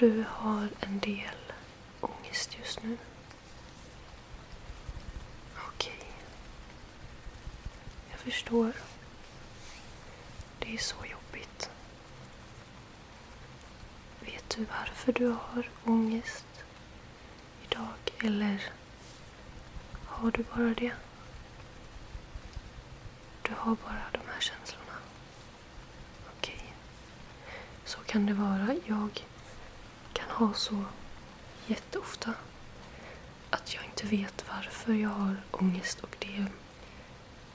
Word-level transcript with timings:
du 0.00 0.24
har 0.28 0.68
en 0.80 0.98
del 0.98 1.52
ångest 2.00 2.58
just 2.58 2.82
nu? 2.82 2.96
Okej. 5.68 6.06
Jag 8.10 8.20
förstår. 8.20 8.72
Det 10.58 10.74
är 10.74 10.78
så 10.78 10.96
jobbigt. 10.96 11.70
Vet 14.20 14.56
du 14.56 14.64
varför 14.64 15.12
du 15.12 15.26
har 15.26 15.70
ångest 15.84 16.46
idag? 17.64 17.94
Eller 18.24 18.72
har 20.04 20.30
du 20.30 20.42
bara 20.42 20.74
det? 20.74 20.92
Du 23.42 23.54
har 23.56 23.76
bara 23.84 24.04
de 24.12 24.20
här 24.32 24.40
känslorna. 24.40 24.96
Okej. 26.36 26.74
Så 27.84 27.98
kan 27.98 28.26
det 28.26 28.34
vara. 28.34 28.76
Jag 28.86 29.24
ha 30.40 30.54
så 30.54 30.84
jätteofta. 31.66 32.34
Att 33.50 33.74
jag 33.74 33.84
inte 33.84 34.06
vet 34.06 34.44
varför 34.48 34.92
jag 34.92 35.08
har 35.08 35.36
ångest 35.50 36.00
och 36.00 36.16
det, 36.18 36.46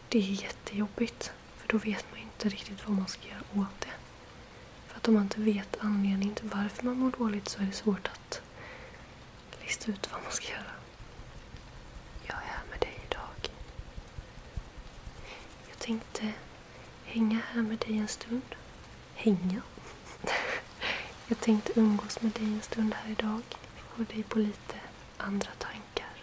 det 0.09 0.17
är 0.17 0.44
jättejobbigt. 0.44 1.31
För 1.58 1.67
då 1.67 1.78
vet 1.78 2.06
man 2.11 2.19
inte 2.19 2.50
riktigt 2.50 2.88
vad 2.88 2.97
man 2.97 3.08
ska 3.08 3.28
göra 3.28 3.61
åt 3.61 3.81
det. 3.81 3.94
För 4.88 4.97
att 4.97 5.08
om 5.08 5.13
man 5.13 5.23
inte 5.23 5.41
vet 5.41 5.78
anledningen 5.80 6.36
till 6.36 6.50
varför 6.50 6.83
man 6.86 6.97
mår 6.97 7.11
dåligt 7.17 7.50
så 7.50 7.61
är 7.61 7.66
det 7.66 7.72
svårt 7.72 8.08
att 8.08 8.41
lista 9.61 9.91
ut 9.91 10.11
vad 10.11 10.23
man 10.23 10.31
ska 10.31 10.52
göra. 10.52 10.72
Jag 12.23 12.36
är 12.38 12.47
här 12.47 12.63
med 12.69 12.80
dig 12.80 13.00
idag. 13.09 13.50
Jag 15.69 15.78
tänkte 15.80 16.33
hänga 17.06 17.39
här 17.53 17.61
med 17.61 17.78
dig 17.78 17.97
en 17.97 18.08
stund. 18.08 18.56
Hänga? 19.16 19.61
Jag 21.28 21.40
tänkte 21.40 21.80
umgås 21.80 22.22
med 22.22 22.31
dig 22.31 22.44
en 22.44 22.62
stund 22.62 22.94
här 22.94 23.12
idag. 23.12 23.41
Få 23.78 24.03
dig 24.03 24.24
på 24.24 24.40
lite 24.40 24.75
andra 25.18 25.50
tankar. 25.58 26.13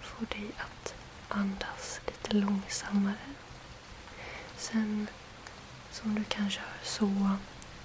Få 0.00 0.24
dig 0.24 0.50
att 0.56 0.94
andas 1.28 2.00
lite 2.06 2.36
långsammare. 2.36 3.34
Sen, 4.56 5.06
som 5.90 6.14
du 6.14 6.24
kanske 6.24 6.60
hör, 6.60 6.78
så 6.84 7.36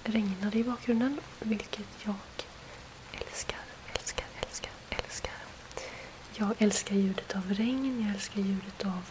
regnar 0.04 0.52
det 0.52 0.58
i 0.60 0.64
bakgrunden. 0.64 1.20
Vilket 1.40 1.88
jag 2.04 2.16
älskar, 3.12 3.60
älskar, 3.94 4.26
älskar, 4.42 4.72
älskar. 4.90 5.34
Jag 6.34 6.56
älskar 6.60 6.96
ljudet 6.96 7.36
av 7.36 7.54
regn. 7.54 8.02
Jag 8.06 8.16
älskar 8.16 8.42
ljudet 8.42 8.86
av 8.86 9.04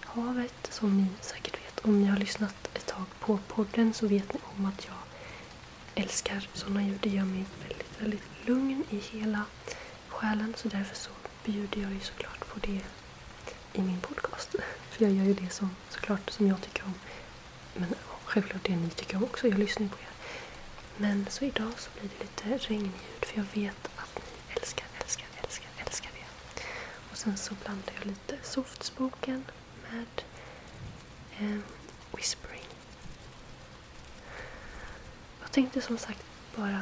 havet. 0.00 0.68
Som 0.70 0.96
ni 0.96 1.06
säkert 1.20 1.54
vet. 1.54 1.84
Om 1.84 2.00
ni 2.00 2.06
har 2.06 2.16
lyssnat 2.16 2.54
ett 2.74 2.86
tag 2.86 3.04
på 3.20 3.38
podden 3.48 3.94
så 3.94 4.06
vet 4.06 4.32
ni 4.32 4.40
om 4.56 4.66
att 4.66 4.84
jag 4.86 4.94
älskar 5.94 6.48
sådana 6.54 6.82
ljud. 6.82 6.98
Det 7.02 7.10
gör 7.10 7.24
mig 7.24 7.44
väldigt, 7.68 8.00
väldigt 8.00 8.22
lugn 8.46 8.84
i 8.90 8.96
hela 8.98 9.44
själen. 10.08 10.54
Så 10.56 10.68
därför 10.68 10.96
så 10.96 11.10
bjuder 11.44 11.82
jag 11.82 11.92
ju 11.92 12.00
såklart 12.00 12.48
på 12.48 12.58
det 12.60 12.80
i 13.72 13.82
min 13.82 14.00
podcast. 14.00 14.54
För 14.90 15.04
jag 15.04 15.12
gör 15.12 15.24
ju 15.24 15.34
det 15.34 15.50
som 15.50 15.70
såklart 15.88 16.30
som 16.30 16.46
jag 16.46 16.60
tycker 16.60 16.84
om. 16.84 16.94
Men 17.74 17.94
självklart 18.24 18.64
det 18.64 18.76
ni 18.76 18.90
tycker 18.90 19.16
om 19.16 19.24
också. 19.24 19.48
Jag 19.48 19.58
lyssnar 19.58 19.88
på 19.88 19.96
er. 19.96 20.08
Men 20.96 21.26
så 21.30 21.44
idag 21.44 21.72
så 21.78 21.90
blir 22.00 22.10
det 22.18 22.24
lite 22.24 22.66
regnljud. 22.68 22.92
För 23.20 23.36
jag 23.36 23.46
vet 23.54 23.88
att 23.96 24.16
ni 24.16 24.54
älskar, 24.60 24.86
älskar, 25.00 25.26
älskar, 25.42 25.68
älskar 25.86 26.10
det. 26.14 26.62
Och 27.10 27.16
sen 27.18 27.36
så 27.36 27.54
blandar 27.54 27.92
jag 27.98 28.06
lite 28.06 28.36
softspoken 28.42 29.44
med 29.90 30.22
eh, 31.38 31.60
whisper 32.16 32.51
jag 35.52 35.54
tänkte 35.54 35.80
som 35.80 35.98
sagt 35.98 36.24
bara 36.56 36.80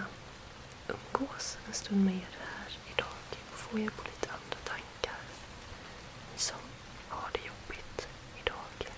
umgås 0.88 1.58
en 1.66 1.72
stund 1.72 2.04
med 2.04 2.14
er 2.14 2.38
här 2.40 2.78
idag 2.94 3.40
och 3.52 3.58
få 3.58 3.78
er 3.78 3.90
på 3.90 4.02
lite 4.04 4.28
andra 4.28 4.56
tankar. 4.64 5.20
Ni 6.32 6.38
som 6.38 6.58
har 7.08 7.30
det 7.32 7.38
jobbigt 7.38 8.08
idag. 8.44 8.92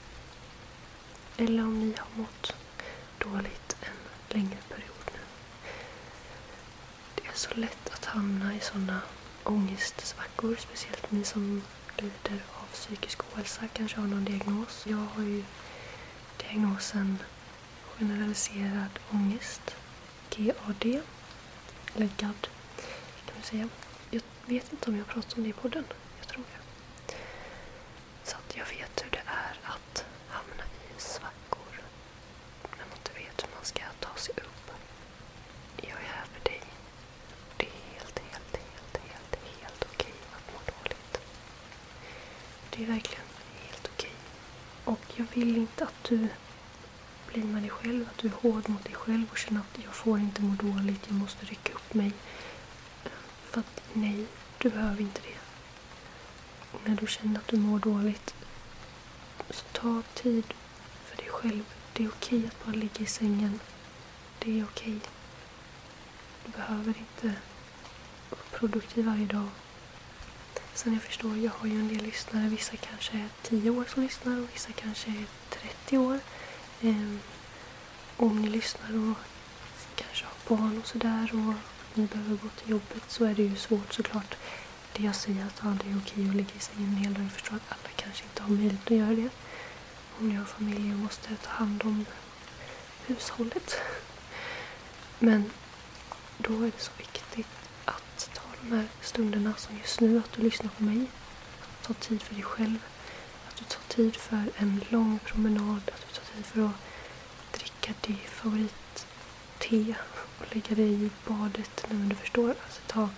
Eller 1.37 1.63
om 1.63 1.81
ni 1.81 1.95
har 1.99 2.23
mått 2.23 2.55
dåligt 3.19 3.77
en 3.81 4.37
längre 4.39 4.59
period 4.69 5.11
nu. 5.13 5.21
Det 7.15 7.27
är 7.27 7.35
så 7.35 7.55
lätt 7.55 7.91
att 7.93 8.05
hamna 8.05 8.55
i 8.55 8.61
sådana 8.61 9.01
ångestsvackor, 9.45 10.57
speciellt 10.57 11.11
ni 11.11 11.25
som 11.25 11.63
lider 11.99 12.43
av 12.61 12.67
psykisk 12.73 13.21
ohälsa, 13.35 13.63
kanske 13.73 14.01
har 14.01 14.07
någon 14.07 14.25
diagnos. 14.25 14.87
Jag 14.87 15.07
har 15.15 15.23
ju 15.23 15.45
diagnosen 16.37 17.19
generaliserad 18.03 18.99
ångest, 19.13 19.77
GAD, 20.31 20.85
eller 21.95 22.09
GAD 22.17 22.47
kan 23.27 23.35
man 23.35 23.43
säga. 23.43 23.69
Jag 24.11 24.23
vet 24.47 24.73
inte 24.73 24.91
om 24.91 24.97
jag 24.97 25.07
pratat 25.07 25.37
om 25.37 25.43
det 25.43 25.49
i 25.49 25.53
podden. 25.53 25.85
Jag 26.19 26.29
tror 26.29 26.45
det. 26.45 27.15
Så 28.25 28.37
att 28.37 28.57
jag 28.57 28.65
vet 28.67 29.05
hur 29.05 29.11
det 29.11 29.23
är 29.27 29.59
att 29.63 30.05
hamna 30.29 30.65
i 30.65 31.01
svackor 31.01 31.73
när 32.63 32.85
man 32.89 32.97
inte 32.99 33.13
vet 33.13 33.43
hur 33.43 33.55
man 33.55 33.65
ska 33.65 33.83
ta 34.01 34.17
sig 34.17 34.35
upp. 34.37 34.71
Jag 35.77 35.91
är 35.91 36.09
här 36.17 36.25
för 36.33 36.45
dig. 36.51 36.63
Det 37.57 37.67
är 37.67 37.93
helt, 37.95 38.19
helt, 38.19 38.57
helt, 38.57 38.97
helt, 39.13 39.37
helt 39.61 39.85
okej 39.93 40.15
att 40.37 40.53
må 40.53 40.59
dåligt. 40.73 41.21
Det 42.71 42.83
är 42.83 42.87
verkligen 42.87 43.27
helt 43.67 43.91
okej. 43.95 44.15
Och 44.85 45.01
jag 45.17 45.27
vill 45.35 45.57
inte 45.57 45.85
att 45.85 46.05
du 46.05 46.29
disciplin 47.33 47.53
med 47.53 47.63
dig 47.63 47.71
själv, 47.71 48.09
att 48.09 48.19
du 48.19 48.29
är 48.29 48.33
hård 48.33 48.69
mot 48.69 48.85
dig 48.85 48.95
själv 48.95 49.25
och 49.31 49.39
känner 49.39 49.61
att 49.61 49.85
jag 49.85 49.95
får 49.95 50.19
inte 50.19 50.43
må 50.43 50.55
dåligt, 50.55 51.07
jag 51.07 51.15
måste 51.15 51.47
rycka 51.47 51.73
upp 51.73 51.95
mig. 51.95 52.13
För 53.51 53.61
att 53.61 53.83
nej, 53.93 54.27
du 54.59 54.71
behöver 54.71 55.01
inte 55.01 55.21
det. 55.21 55.39
Och 56.73 56.81
när 56.85 56.97
du 56.97 57.07
känner 57.07 57.39
att 57.39 57.49
du 57.49 57.57
mår 57.57 57.79
dåligt, 57.79 58.35
så 59.51 59.65
ta 59.73 60.03
tid 60.15 60.55
för 61.05 61.17
dig 61.17 61.29
själv. 61.29 61.65
Det 61.93 62.05
är 62.05 62.09
okej 62.09 62.47
att 62.47 62.67
bara 62.67 62.75
ligga 62.75 63.01
i 63.01 63.07
sängen. 63.07 63.61
Det 64.39 64.61
är 64.61 64.65
okej. 64.65 65.01
Du 66.45 66.53
behöver 66.53 66.95
inte 66.99 67.27
vara 68.31 68.43
produktiv 68.51 69.05
varje 69.05 69.27
dag. 69.27 69.49
Sen 70.75 70.93
jag 70.93 71.03
förstår, 71.03 71.37
jag 71.39 71.53
har 71.53 71.69
ju 71.69 71.81
en 71.81 71.89
del 71.89 72.03
lyssnare. 72.03 72.49
Vissa 72.49 72.77
kanske 72.77 73.17
är 73.17 73.29
10 73.43 73.71
år 73.71 73.85
som 73.89 74.03
lyssnar 74.03 74.41
och 74.41 74.49
vissa 74.55 74.73
kanske 74.73 75.11
är 75.11 75.25
30 75.51 75.99
år. 75.99 76.21
Eh, 76.85 77.17
om 78.17 78.43
ni 78.43 78.49
lyssnar 78.49 79.11
och 79.11 79.17
kanske 79.95 80.25
har 80.25 80.57
barn 80.57 80.79
och 80.79 80.87
sådär 80.87 81.31
och 81.33 81.55
ni 81.95 82.07
behöver 82.07 82.37
gå 82.37 82.49
till 82.49 82.71
jobbet 82.71 83.03
så 83.09 83.25
är 83.25 83.35
det 83.35 83.43
ju 83.43 83.57
svårt 83.57 83.93
såklart. 83.93 84.35
Det 84.93 85.03
jag 85.03 85.15
säger 85.15 85.47
att 85.47 85.61
ja, 85.65 85.77
det 85.85 85.91
är 85.91 85.99
okej 85.99 86.29
att 86.29 86.37
ligga 86.37 86.55
i 86.57 86.61
sängen 86.61 86.89
en 86.89 86.97
hel 86.97 87.15
dag. 87.15 87.25
Jag 87.25 87.33
förstår 87.33 87.57
att 87.57 87.73
alla 87.73 87.89
kanske 87.97 88.25
inte 88.25 88.43
har 88.43 88.51
möjlighet 88.51 88.85
att 88.85 88.97
göra 88.97 89.15
det. 89.15 89.29
Om 90.19 90.29
ni 90.29 90.35
har 90.35 90.45
familj 90.45 90.93
och 90.93 90.99
måste 90.99 91.37
ta 91.37 91.51
hand 91.51 91.83
om 91.85 92.05
hushållet. 93.07 93.81
Men 95.19 95.51
då 96.39 96.53
är 96.57 96.71
det 96.77 96.81
så 96.81 96.93
viktigt 96.99 97.47
att 97.85 98.31
ta 98.35 98.43
de 98.63 98.77
här 98.77 98.87
stunderna 99.01 99.55
som 99.57 99.79
just 99.79 100.01
nu, 100.01 100.19
att 100.19 100.33
du 100.33 100.43
lyssnar 100.43 100.71
på 100.71 100.83
mig. 100.83 101.07
Att 101.63 101.87
ta 101.87 101.95
tid 101.95 102.23
för 102.23 102.35
dig 102.35 102.45
själv. 102.45 102.79
Att 103.49 103.57
du 103.57 103.65
tar 103.65 103.83
tid 103.89 104.17
för 104.17 104.51
en 104.57 104.85
lång 104.89 105.19
promenad, 105.25 105.91
att 105.95 106.07
du 106.09 106.12
för 106.43 106.65
att 106.65 106.73
dricka 107.53 107.93
ditt 108.01 108.31
favoritte 108.31 109.95
och 110.39 110.55
lägga 110.55 110.75
dig 110.75 111.05
i 111.05 111.11
badet. 111.27 111.87
Nej, 111.89 111.99
men 111.99 112.09
du 112.09 112.15
förstår, 112.15 112.49
alltså 112.51 112.81
ta 112.87 113.09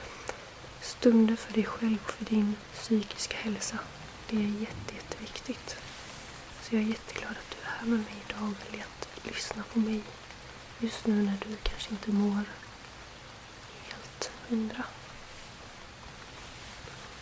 stunder 0.81 1.37
för 1.37 1.53
dig 1.53 1.65
själv 1.65 1.99
och 2.05 2.13
för 2.13 2.25
din 2.25 2.57
psykiska 2.75 3.37
hälsa. 3.37 3.79
Det 4.31 4.37
är 4.37 4.61
jätte, 4.61 4.95
jätteviktigt. 4.95 5.77
Så 6.63 6.75
jag 6.75 6.83
är 6.83 6.87
jätteglad 6.89 7.31
att 7.31 7.51
du 7.57 7.67
är 7.67 7.71
här 7.71 7.87
med 7.87 7.99
mig 7.99 8.15
idag 8.29 8.43
och 8.43 8.69
väljer 8.69 8.87
att 8.87 9.27
lyssna 9.27 9.63
på 9.73 9.79
mig 9.79 10.01
just 10.79 11.07
nu 11.07 11.15
när 11.15 11.37
du 11.49 11.57
kanske 11.63 11.91
inte 11.91 12.11
mår 12.11 12.45
helt 13.89 14.31
hundra. 14.49 14.85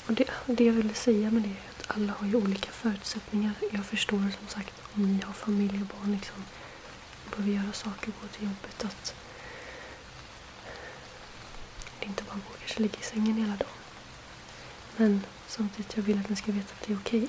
Och 0.07 0.13
det, 0.13 0.25
det 0.47 0.65
jag 0.65 0.73
ville 0.73 0.95
säga 0.95 1.31
med 1.31 1.43
det 1.43 1.49
är 1.49 1.72
att 1.83 1.97
alla 1.97 2.13
har 2.13 2.27
ju 2.27 2.35
olika 2.35 2.71
förutsättningar. 2.71 3.53
Jag 3.71 3.87
förstår 3.87 4.19
som 4.19 4.49
sagt 4.49 4.83
om 4.95 5.17
ni 5.17 5.23
har 5.23 5.33
familj 5.33 5.81
och 5.81 5.87
barn 5.87 6.13
liksom 6.13 6.45
behöver 7.31 7.53
göra 7.53 7.73
saker, 7.73 8.13
gå 8.23 8.29
till 8.29 8.43
jobbet, 8.45 8.85
att 8.85 9.15
det 12.01 12.07
inte 12.07 12.23
bara 12.23 12.35
går 12.35 12.57
kanske 12.59 12.83
ligga 12.83 12.99
i 13.01 13.05
sängen 13.05 13.37
hela 13.37 13.57
dagen. 13.57 13.69
Men 14.97 15.27
samtidigt 15.47 15.97
jag 15.97 16.03
vill 16.03 16.19
att 16.19 16.29
ni 16.29 16.37
ska 16.37 16.53
veta 16.53 16.75
att 16.75 16.87
det 16.87 16.93
är 16.93 16.97
okej. 16.97 17.29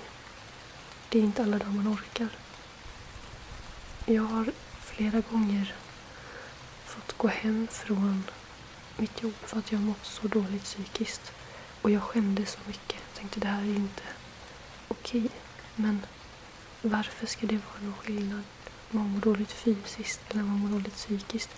Det 1.09 1.19
är 1.19 1.23
inte 1.23 1.43
alla 1.43 1.57
dagar 1.57 1.71
man 1.71 1.93
orkar. 1.93 2.29
Jag 4.05 4.23
har 4.23 4.51
flera 4.81 5.21
gånger 5.31 5.75
fått 6.85 7.17
gå 7.17 7.27
hem 7.27 7.67
från 7.71 8.23
mitt 8.97 9.23
jobb 9.23 9.35
för 9.41 9.59
att 9.59 9.71
jag 9.71 9.81
mått 9.81 10.05
så 10.05 10.27
dåligt 10.27 10.63
psykiskt. 10.63 11.31
Och 11.81 11.91
jag 11.91 12.01
skämdes 12.01 12.51
så 12.51 12.59
mycket. 12.67 12.97
Jag 13.09 13.19
tänkte 13.19 13.39
det 13.39 13.47
här 13.47 13.61
är 13.61 13.75
inte 13.75 14.03
okej. 15.03 15.29
Men 15.75 16.05
varför 16.81 17.25
ska 17.27 17.47
det 17.47 17.55
vara 17.55 17.81
någon 17.81 17.93
skillnad? 17.93 18.43
Om 18.91 18.97
man 18.99 19.09
mår 19.09 19.19
dåligt 19.19 19.51
fysiskt 19.51 20.21
eller 20.29 20.41
om 20.41 20.47
man 20.47 20.59
mår 20.59 20.69
dåligt 20.69 20.95
psykiskt. 20.95 21.49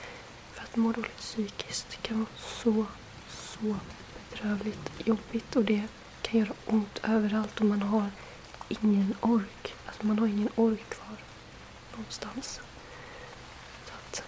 För 0.53 0.63
att 0.63 0.75
må 0.75 0.91
dåligt 0.91 1.17
psykiskt 1.17 2.01
kan 2.01 2.17
vara 2.19 2.29
så, 2.37 2.85
så 3.29 3.75
bedrövligt 4.29 4.91
jobbigt. 5.05 5.55
Och 5.55 5.65
det 5.65 5.83
kan 6.21 6.39
göra 6.39 6.53
ont 6.65 6.99
överallt 7.03 7.59
och 7.59 7.65
man 7.65 7.81
har 7.81 8.09
ingen 8.69 9.15
ork. 9.21 9.73
Alltså 9.85 10.05
man 10.05 10.19
har 10.19 10.27
ingen 10.27 10.49
ork 10.55 10.89
kvar 10.89 11.17
någonstans. 11.91 12.59
Så 13.85 13.93
att 13.93 14.23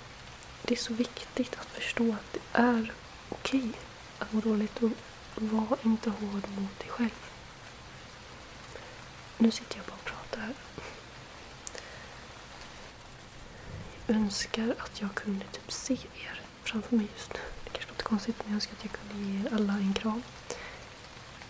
det 0.62 0.74
är 0.74 0.78
så 0.78 0.94
viktigt 0.94 1.56
att 1.60 1.68
förstå 1.68 2.14
att 2.14 2.34
det 2.34 2.40
är 2.54 2.94
okej 3.30 3.72
att 4.20 4.34
må 4.34 4.42
dåligt 4.42 4.84
och 4.84 4.92
var 5.36 5.78
inte 5.84 6.10
hård 6.10 6.44
mot 6.58 6.80
dig 6.80 6.90
själv. 6.90 7.37
Nu 9.38 9.52
sitter 9.52 9.78
jag 9.78 9.86
bara 9.86 9.94
och 9.96 10.04
pratar 10.06 10.40
här. 10.42 10.54
Jag 14.08 14.16
önskar 14.18 14.76
att 14.80 15.02
jag 15.02 15.16
kunde 15.16 15.46
typ 15.46 15.72
se 15.72 15.94
er 15.94 16.42
framför 16.64 16.96
mig 16.96 17.08
just 17.16 17.34
nu. 17.34 17.40
Det 17.64 17.70
kanske 17.70 17.90
låter 17.92 18.04
konstigt 18.04 18.36
men 18.38 18.48
jag 18.48 18.56
önskar 18.56 18.74
att 18.78 18.84
jag 18.84 18.92
kunde 18.94 19.30
ge 19.32 19.40
er 19.40 19.54
alla 19.54 19.74
en 19.74 19.94
kram. 19.94 20.24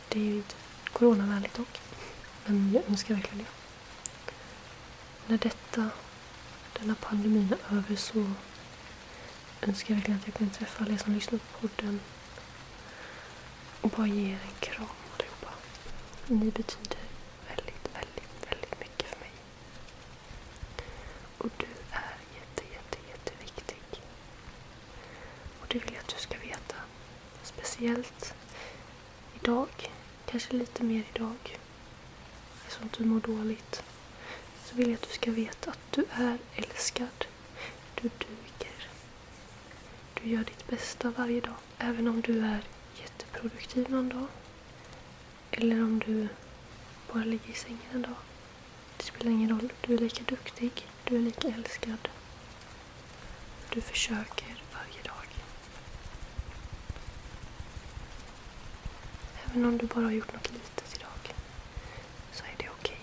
Det 0.10 0.20
är 0.20 0.24
ju 0.24 0.36
inte 0.36 0.56
coronavänligt 0.94 1.56
dock. 1.58 1.80
Men 2.46 2.72
jag 2.74 2.84
önskar 2.90 3.16
verkligen 3.16 3.38
det. 3.38 3.52
När 5.28 5.38
detta, 5.38 5.90
denna 6.80 6.96
pandemin 6.96 7.54
är 7.54 7.78
över 7.78 7.96
så 7.96 8.32
önskar 9.62 9.90
jag 9.94 9.96
verkligen 9.96 10.20
att 10.20 10.28
jag 10.28 10.34
kunde 10.36 10.54
träffa 10.54 10.84
alla 10.84 10.94
er 10.94 10.98
som 10.98 11.14
lyssnar 11.14 11.40
på 11.40 11.68
podden 11.68 12.00
och 13.82 13.90
bara 13.90 14.08
ge 14.08 14.32
er 14.32 14.40
en 14.48 14.60
kram 14.60 14.88
allihopa. 15.14 15.52
Ni 16.28 16.52
betyder 16.52 16.98
väldigt, 17.50 17.90
väldigt, 17.94 18.52
väldigt 18.52 18.80
mycket 18.80 19.10
för 19.10 19.20
mig. 19.20 19.32
Och 21.38 21.50
du 21.58 21.66
är 21.92 22.16
jätte, 22.40 22.64
jätte, 22.74 22.98
jätteviktig. 23.10 24.02
Och 25.62 25.66
det 25.68 25.80
vill 25.80 25.94
jag 25.94 26.02
att 26.02 26.16
du 26.16 26.22
ska 26.22 26.38
veta. 26.38 26.76
Speciellt 27.88 28.34
idag. 29.42 29.68
Kanske 30.26 30.54
lite 30.54 30.84
mer 30.84 31.04
idag. 31.16 31.58
Eftersom 32.56 32.90
du 32.98 33.06
mår 33.06 33.20
dåligt. 33.20 33.84
Så 34.66 34.76
vill 34.76 34.88
jag 34.88 34.96
att 34.96 35.02
du 35.02 35.14
ska 35.14 35.32
veta 35.32 35.72
att 35.72 35.80
du 35.92 36.06
är 36.12 36.38
älskad. 36.56 37.26
Du 37.96 38.02
duger. 38.02 38.88
Du 40.14 40.30
gör 40.30 40.44
ditt 40.44 40.68
bästa 40.68 41.14
varje 41.18 41.42
dag. 41.42 41.56
Även 41.78 42.08
om 42.08 42.22
du 42.22 42.46
är 42.46 42.62
jätteproduktiv 43.02 43.90
någon 43.90 44.10
dag. 44.10 44.28
Eller 45.52 45.84
om 45.84 46.00
du 46.00 46.28
bara 47.14 47.24
ligger 47.24 47.50
i 47.50 47.54
sängen 47.54 47.80
en 47.94 48.02
dag. 48.02 48.16
Det 48.98 49.04
spelar 49.04 49.32
ingen 49.32 49.50
roll. 49.50 49.74
Du 49.82 49.94
är 49.94 49.98
lika 49.98 50.24
duktig. 50.24 50.88
Du 51.04 51.16
är 51.16 51.20
lika 51.20 51.48
älskad. 51.48 52.08
Du 53.70 53.82
försöker 53.82 54.64
varje 54.74 55.02
dag 55.04 55.14
än 59.58 59.66
om 59.66 59.78
du 59.78 59.86
bara 59.86 60.06
har 60.06 60.12
gjort 60.12 60.34
något 60.34 60.52
litet 60.54 60.96
idag 60.96 61.36
så 62.32 62.44
är 62.44 62.56
det 62.58 62.70
okej. 62.70 63.00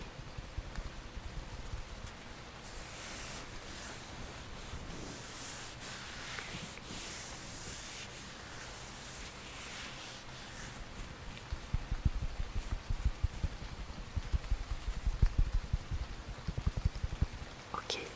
Okej, 17.73 18.07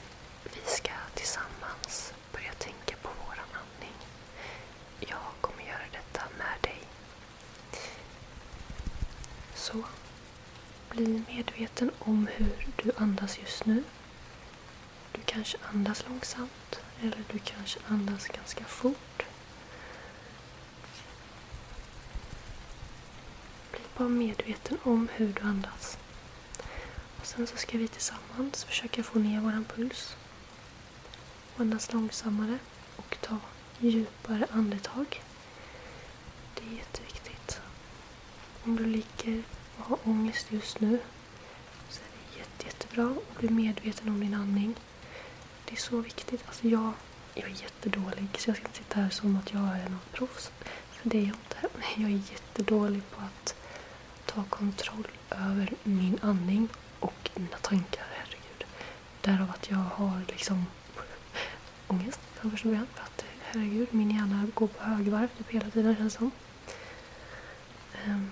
vi 0.45 0.61
ska 0.67 0.91
tillsammans 1.15 2.13
börja 2.33 2.53
tänka 2.59 2.97
på 3.03 3.09
våran 3.09 3.49
andning. 3.53 3.97
Jag 5.01 5.19
kommer 5.41 5.63
göra 5.63 5.89
detta 5.93 6.23
med 6.39 6.59
dig. 6.63 6.81
Så, 9.55 9.85
bli 10.91 11.25
medveten 11.39 11.91
om 11.99 12.29
hur 12.37 12.67
du 12.77 12.93
andas 12.97 13.39
just 13.39 13.67
nu. 13.67 13.85
Du 15.13 15.21
kanske 15.25 15.59
andas 15.73 16.05
långsamt 16.09 16.81
eller 17.03 17.25
du 17.33 17.39
kanske 17.39 17.81
andas 17.89 18.29
ganska 18.29 18.65
fort. 18.65 19.23
Bli 23.71 23.81
bara 23.97 24.09
medveten 24.09 24.79
om 24.83 25.09
hur 25.13 25.33
du 25.33 25.43
andas. 25.43 25.99
Och 27.21 27.27
sen 27.27 27.47
så 27.47 27.57
ska 27.57 27.79
vi 27.79 27.89
tillsammans 27.89 28.65
försöka 28.65 29.03
få 29.03 29.19
ner 29.19 29.41
våran 29.41 29.65
puls. 29.65 30.17
Och 31.55 31.61
andas 31.61 31.93
långsammare 31.93 32.59
och 32.97 33.17
ta 33.21 33.37
djupare 33.79 34.47
andetag. 34.51 35.23
Det 36.55 36.63
är 36.63 36.77
jätteviktigt. 36.77 37.61
Om 38.65 38.77
du 38.77 38.87
ligger 38.87 39.43
och 39.77 39.85
har 39.85 39.99
ångest 40.05 40.53
just 40.53 40.81
nu 40.81 40.99
bra 42.99 43.15
och 43.29 43.41
bli 43.41 43.49
medveten 43.49 44.09
om 44.09 44.21
din 44.21 44.35
andning. 44.35 44.75
Det 45.65 45.73
är 45.73 45.77
så 45.77 46.01
viktigt. 46.01 46.43
Alltså 46.47 46.69
jag, 46.69 46.93
jag 47.35 47.45
är 47.45 47.63
jättedålig 47.63 48.29
så 48.39 48.51
jag 48.51 48.57
ska 48.57 48.67
inte 48.67 48.79
sitta 48.79 49.01
här 49.01 49.11
som 49.11 49.37
att 49.37 49.53
jag 49.53 49.63
är 49.63 49.89
något 49.89 50.13
proffs. 50.13 50.51
För 50.91 51.11
det 51.11 51.19
är 51.19 51.23
jag 51.23 51.37
inte. 51.37 51.57
Jag 51.97 52.11
är 52.11 52.23
jättedålig 52.33 53.03
på 53.11 53.21
att 53.21 53.55
ta 54.27 54.45
kontroll 54.49 55.09
över 55.31 55.73
min 55.83 56.19
andning 56.23 56.69
och 57.01 57.31
mina 57.35 57.57
tankar, 57.57 58.07
herregud. 58.15 58.65
Därav 59.21 59.51
att 59.51 59.71
jag 59.71 59.77
har 59.77 60.21
liksom 60.29 60.67
ångest 61.89 62.21
från 62.35 62.51
första 62.51 62.69
början. 62.69 62.87
För 62.95 63.03
att 63.03 63.25
herregud, 63.43 63.89
min 63.95 64.11
hjärna 64.11 64.47
går 64.55 64.67
på 64.67 64.85
högvarv 64.85 65.29
typ 65.39 65.51
hela 65.51 65.71
tiden 65.71 65.97
känns 65.97 66.13
det 66.13 66.19
som. 66.19 66.31
Um, 68.07 68.31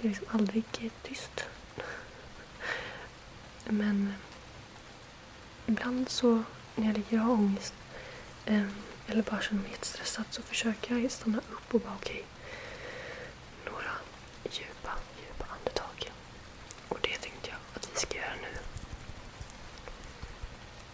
det 0.00 0.06
är 0.06 0.08
liksom 0.08 0.26
aldrig 0.30 0.64
tyst. 1.02 1.44
Men 3.64 4.14
ibland 5.66 6.08
så 6.08 6.42
när 6.76 6.86
jag 6.86 6.96
ligger 6.96 7.18
och 7.18 7.24
har 7.24 7.32
ångest 7.34 7.74
eh, 8.46 8.66
eller 9.06 9.22
bara 9.22 9.40
känner 9.40 9.62
mig 9.62 9.70
jättestressad 9.70 10.24
så 10.30 10.42
försöker 10.42 10.96
jag 10.96 11.10
stanna 11.10 11.38
upp 11.38 11.74
och 11.74 11.80
bara 11.80 11.94
okej. 11.94 12.24
några 13.64 13.90
djupa, 14.44 14.92
djupa 15.20 15.44
andetag. 15.58 16.12
Och 16.88 16.98
det 17.02 17.16
tänkte 17.18 17.50
jag 17.50 17.58
att 17.74 17.88
vi 17.94 18.00
ska 18.00 18.16
göra 18.16 18.34
nu. 18.42 18.58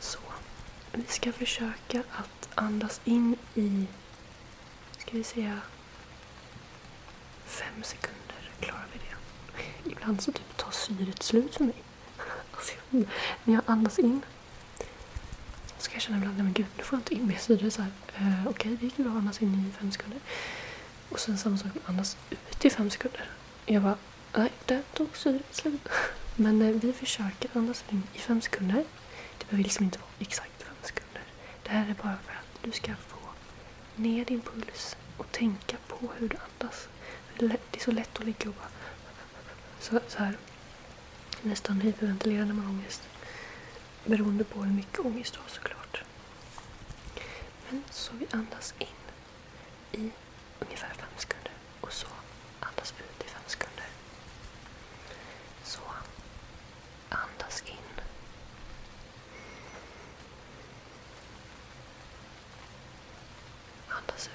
Så, 0.01 0.19
vi 0.93 1.07
ska 1.07 1.33
försöka 1.33 2.03
att 2.13 2.49
andas 2.55 3.01
in 3.05 3.37
i, 3.55 3.87
ska 4.99 5.11
vi 5.11 5.25
säga, 5.25 5.61
fem 7.45 7.83
sekunder. 7.83 8.51
Klarar 8.61 8.87
vi 8.93 8.99
det? 8.99 9.91
Ibland 9.93 10.23
så 10.23 10.33
typ 10.33 10.57
tar 10.57 10.71
syret 10.71 11.23
slut 11.23 11.55
för 11.55 11.65
mig. 11.65 11.83
När 13.45 13.55
jag 13.55 13.63
andas 13.67 13.99
in 13.99 14.21
så 15.79 15.83
ska 15.85 15.95
jag 15.95 16.03
känna 16.03 16.19
ibland, 16.19 16.37
nej 16.37 16.45
men 16.45 16.53
gud, 16.53 16.67
nu 16.77 16.83
får 16.85 16.97
jag 16.97 17.01
inte 17.01 17.15
in 17.15 17.27
mer 17.27 17.37
syre. 17.37 17.71
Så 17.71 17.83
här, 17.83 17.91
eh, 18.17 18.47
Okej, 18.49 18.77
det 18.81 18.85
gick 18.87 18.97
bra 18.97 19.11
att 19.11 19.17
andas 19.17 19.43
in 19.43 19.71
i 19.71 19.79
fem 19.79 19.93
sekunder. 19.93 20.21
Och 21.09 21.21
sen 21.21 21.39
samma 21.39 21.57
sak 21.57 21.75
med 21.75 21.83
andas 21.87 22.17
ut 22.31 22.65
i 22.65 22.71
fem 22.71 22.91
sekunder. 22.91 23.31
Jag 23.67 23.83
bara, 23.83 23.97
nej, 24.37 24.53
där 24.67 24.83
tog 24.93 25.17
syret 25.17 25.55
slut. 25.55 25.89
Men 26.37 26.63
eh, 26.63 26.69
vi 26.69 26.93
försöker 26.93 27.51
andas 27.55 27.85
in 27.91 28.03
i 28.15 28.19
fem 28.19 28.41
sekunder. 28.41 28.85
Det 29.39 29.45
behöver 29.51 29.65
liksom 29.65 29.85
inte 29.85 29.99
vara 29.99 30.11
exakt 30.19 30.63
fem 30.63 30.75
sekunder. 30.83 31.23
Det 31.63 31.71
här 31.71 31.91
är 31.91 31.95
bara 31.95 32.19
för 32.25 32.33
att 32.33 32.63
du 32.63 32.73
ska 32.73 32.95
få 32.95 33.19
ner 33.97 34.25
din 34.25 34.41
puls 34.41 34.97
och 35.17 35.33
tänka 35.33 35.77
på 35.89 36.09
hur 36.19 36.29
du 36.29 36.37
andas. 36.37 36.89
Det 37.39 37.45
är 37.45 37.49
det 37.49 37.79
är 37.79 37.85
så 37.85 37.93
lätt 37.93 38.19
att 38.19 38.27
ligga 38.27 38.49
och 38.49 38.55
bara 38.55 38.69
så, 39.81 40.01
så 40.09 40.19
här 40.19 40.37
nästan 41.43 41.81
hyperventilerar 41.81 42.45
när 42.45 42.55
man 42.55 42.65
har 42.65 42.73
ångest. 42.73 43.03
Beroende 44.05 44.45
på 44.45 44.63
hur 44.63 44.73
mycket 44.75 44.99
ångest 45.01 45.35
du 45.35 45.41
har 45.41 45.49
såklart. 45.49 46.03
Men 47.71 47.83
så 47.91 48.13
vi 48.19 48.27
andas 48.31 48.75
in 48.79 48.87
i 49.93 50.11
ungefär 50.61 50.95
5 50.95 51.07
sekunder 51.17 51.53
och 51.81 51.93
så 51.93 52.07
andas 52.61 52.95
ut 52.99 53.25
i 53.27 53.29
fem 53.29 53.43
sekunder. 53.47 53.87
Så 55.65 55.81
andas 57.09 57.63
in. 57.67 57.75
Andas 63.89 64.27
ut. 64.29 64.33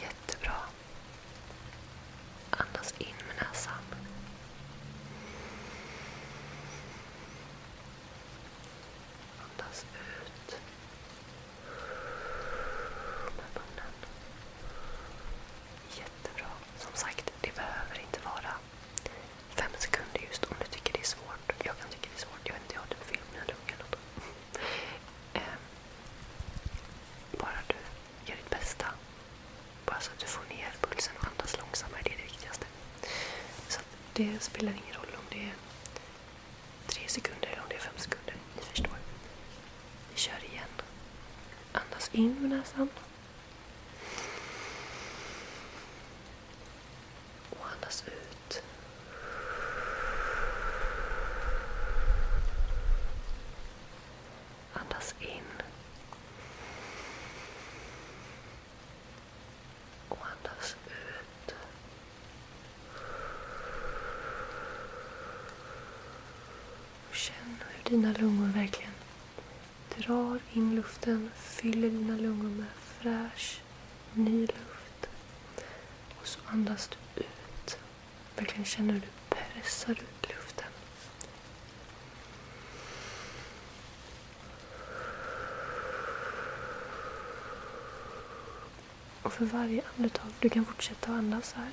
Jättebra. 0.00 0.56
Andas 2.50 2.94
in 2.98 3.14
med 3.26 3.36
näsan. 3.48 3.84
Andas 9.42 9.84
ut 9.94 10.60
med 13.36 13.44
munnen. 13.54 13.92
Jättebra. 15.98 16.46
Som 16.78 16.92
sagt, 16.94 17.32
det 17.40 17.54
behöver 17.54 18.00
inte 18.00 18.20
vara 18.24 18.52
fem 19.54 19.70
sekunder 19.78 20.20
just 20.28 20.44
om 20.44 20.56
du 20.60 20.66
tycker 20.66 20.92
det 20.92 21.00
är 21.00 21.04
svårt. 21.16 21.52
Jag 21.64 21.78
kan 21.78 21.88
tycka 21.90 22.08
det 22.12 22.18
är 22.18 22.26
svårt. 22.26 22.40
Jag 22.44 22.52
vet 22.54 22.62
inte, 22.62 22.74
jag 22.74 22.80
har 22.80 22.86
typ 22.88 23.04
fel 23.04 23.18
med 23.24 23.32
mina 23.32 23.44
lungor. 23.52 23.74
eller 23.74 23.84
något. 23.90 24.58
Ehm, 25.34 25.60
Bara 27.40 27.60
du 27.68 27.74
gör 28.26 28.36
ditt 28.36 28.50
bästa. 28.50 28.86
Bara 29.86 30.00
så 30.00 30.10
att 30.12 30.18
du 30.18 30.26
får 30.26 30.44
ner 30.54 30.72
pulsen 30.80 31.14
och 31.20 31.26
andas 31.30 31.58
långsammare. 31.58 32.00
Det 32.04 32.12
är 32.12 32.16
det 32.16 32.22
viktigaste. 32.32 32.66
Så 33.68 33.80
att 33.80 33.90
det 34.16 34.42
spelar 34.42 34.72
ingen 34.72 34.94
roll 34.94 35.14
om 35.18 35.24
det 35.30 35.44
är 35.44 35.54
tre 36.86 37.02
sekunder 37.08 37.48
eller 37.48 37.62
om 37.62 37.68
det 37.68 37.74
är 37.74 37.80
fem 37.80 37.92
sekunder. 37.96 38.34
Ni 38.56 38.62
förstår. 38.62 38.96
Vi 40.12 40.16
kör 40.18 40.44
igen. 40.50 40.68
Andas 41.72 42.10
in 42.12 42.34
med 42.40 42.50
näsan. 42.50 42.88
Och 47.50 47.66
andas 47.74 48.04
ut. 48.06 48.62
Andas 54.72 55.14
in. 55.20 55.42
Och 60.08 60.18
andas 60.26 60.76
ut. 60.86 61.54
Och 67.10 67.15
känn 67.26 67.56
hur 67.68 67.90
dina 67.90 68.12
lungor 68.12 68.46
verkligen 68.46 68.92
drar 69.98 70.40
in 70.52 70.74
luften, 70.74 71.30
fyller 71.36 71.90
dina 71.90 72.16
lungor 72.16 72.50
med 72.50 72.66
fräsch, 73.00 73.60
ny 74.14 74.40
luft. 74.40 75.08
Och 76.20 76.26
så 76.26 76.38
andas 76.46 76.88
du 76.88 77.20
ut. 77.20 77.78
Verkligen 78.36 78.64
känner 78.64 78.92
hur 78.92 79.00
du 79.00 79.06
pressar 79.28 79.92
ut 79.92 80.28
luften. 80.28 80.70
Och 89.22 89.32
för 89.32 89.44
varje 89.44 89.82
andetag, 89.96 90.30
du 90.40 90.48
kan 90.48 90.64
fortsätta 90.64 91.10
att 91.12 91.18
andas 91.18 91.52
här. 91.52 91.70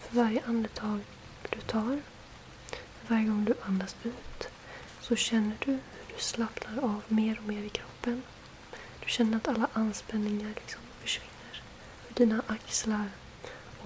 För 0.00 0.16
varje 0.16 0.44
andetag 0.44 1.00
du 1.50 1.60
tar, 1.60 2.02
för 2.70 3.14
varje 3.14 3.24
gång 3.26 3.44
du 3.44 3.54
andas 3.62 3.96
ut, 4.02 4.48
så 5.08 5.16
känner 5.16 5.56
du 5.64 5.70
hur 5.70 6.14
du 6.14 6.20
slappnar 6.22 6.82
av 6.84 7.02
mer 7.08 7.38
och 7.38 7.44
mer 7.44 7.62
i 7.62 7.68
kroppen. 7.68 8.22
Du 9.00 9.08
känner 9.08 9.36
att 9.36 9.48
alla 9.48 9.68
anspänningar 9.72 10.52
liksom 10.54 10.80
försvinner. 11.00 11.62
Hur 12.08 12.14
dina 12.14 12.42
axlar 12.46 13.10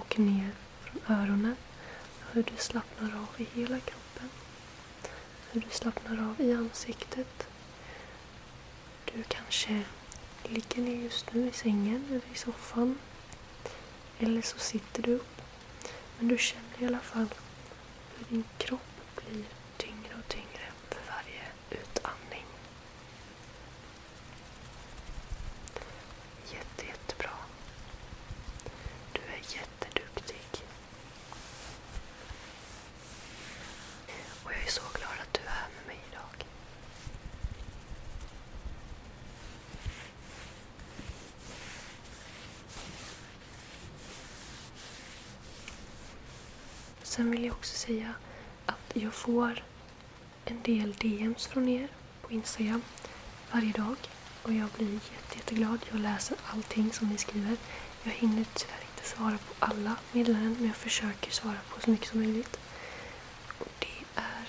åker 0.00 0.20
ner 0.20 0.50
från 0.82 1.16
öronen. 1.16 1.56
Hur 2.32 2.42
du 2.42 2.52
slappnar 2.56 3.08
av 3.16 3.40
i 3.40 3.46
hela 3.54 3.80
kroppen. 3.80 4.30
Hur 5.52 5.60
du 5.60 5.66
slappnar 5.70 6.28
av 6.30 6.40
i 6.40 6.52
ansiktet. 6.54 7.46
Du 9.14 9.22
kanske 9.22 9.82
ligger 10.44 10.82
ner 10.82 11.02
just 11.02 11.32
nu 11.32 11.48
i 11.48 11.52
sängen 11.52 12.04
eller 12.08 12.34
i 12.34 12.38
soffan. 12.38 12.98
Eller 14.18 14.42
så 14.42 14.58
sitter 14.58 15.02
du 15.02 15.14
upp. 15.14 15.42
Men 16.18 16.28
du 16.28 16.38
känner 16.38 16.82
i 16.82 16.86
alla 16.86 17.00
fall 17.00 17.28
hur 18.18 18.24
din 18.28 18.44
kropp 18.58 18.80
blir 19.16 19.44
tyngre 19.76 20.14
och 20.18 20.28
tyngre 20.28 20.72
för 20.88 21.00
varje 21.12 21.42
utandning. 21.82 22.44
Jätte, 26.52 26.86
jättebra. 26.86 27.30
Du 29.12 29.20
är 29.20 29.56
jätteduktig. 29.56 30.64
Och 34.44 34.52
jag 34.52 34.62
är 34.66 34.70
så 34.70 34.82
glad 34.94 35.12
att 35.22 35.32
du 35.34 35.40
är 35.40 35.50
här 35.50 35.68
med 35.76 35.86
mig 35.86 36.00
idag. 36.12 36.46
Sen 47.02 47.30
vill 47.30 47.44
jag 47.44 47.54
också 47.54 47.76
säga 47.76 48.14
att 48.66 48.90
jag 48.94 49.14
får 49.40 49.62
en 50.44 50.62
del 50.62 50.92
DMs 50.92 51.46
från 51.46 51.68
er 51.68 51.88
på 52.22 52.32
Instagram 52.32 52.82
varje 53.52 53.72
dag. 53.72 53.96
Och 54.42 54.52
jag 54.52 54.68
blir 54.68 54.92
jätte, 54.92 55.36
jätteglad. 55.36 55.78
Jag 55.90 56.00
läser 56.00 56.36
allting 56.52 56.92
som 56.92 57.08
ni 57.08 57.18
skriver. 57.18 57.56
Jag 58.02 58.12
hinner 58.12 58.44
tyvärr 58.54 58.82
inte 58.90 59.08
svara 59.08 59.38
på 59.38 59.54
alla 59.58 59.96
meddelanden 60.12 60.56
men 60.58 60.66
jag 60.66 60.76
försöker 60.76 61.30
svara 61.30 61.56
på 61.68 61.80
så 61.80 61.90
mycket 61.90 62.08
som 62.08 62.20
möjligt. 62.20 62.58
Och 63.58 63.68
det 63.78 64.20
är 64.20 64.48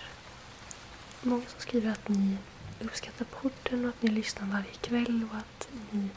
många 1.21 1.45
som 1.47 1.59
skriver 1.59 1.91
att 1.91 2.07
ni 2.07 2.37
uppskattar 2.79 3.25
podden 3.25 3.85
och 3.85 3.89
att 3.89 4.01
ni 4.01 4.09
lyssnar 4.09 4.47
varje 4.47 4.73
kväll 4.81 5.27
och 5.31 5.37
att 5.37 5.69
ni 5.91 6.09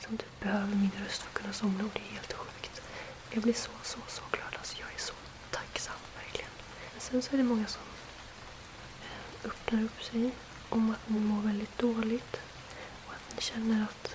som 0.00 0.16
typ 0.18 0.40
behöver 0.40 0.74
min 0.74 0.90
röst 1.04 1.22
för 1.22 1.28
att 1.28 1.34
kunna 1.34 1.52
somna 1.52 1.84
och 1.84 1.90
det 1.94 2.00
är 2.00 2.12
helt 2.12 2.32
sjukt. 2.32 2.82
Jag 3.30 3.42
blir 3.42 3.54
så, 3.54 3.70
så, 3.82 3.98
så 4.08 4.22
glad. 4.30 4.54
Alltså 4.58 4.76
jag 4.80 4.88
är 4.94 5.00
så 5.00 5.14
tacksam, 5.50 6.00
verkligen. 6.16 6.50
Men 6.92 7.00
sen 7.00 7.22
så 7.22 7.32
är 7.32 7.38
det 7.38 7.44
många 7.44 7.66
som 7.66 7.89
öppnar 9.44 9.84
upp 9.84 10.02
sig 10.02 10.30
om 10.68 10.90
att 10.90 11.08
ni 11.08 11.20
mår 11.20 11.42
väldigt 11.42 11.78
dåligt 11.78 12.36
och 13.06 13.12
att 13.14 13.36
ni 13.36 13.42
känner 13.42 13.82
att 13.82 14.14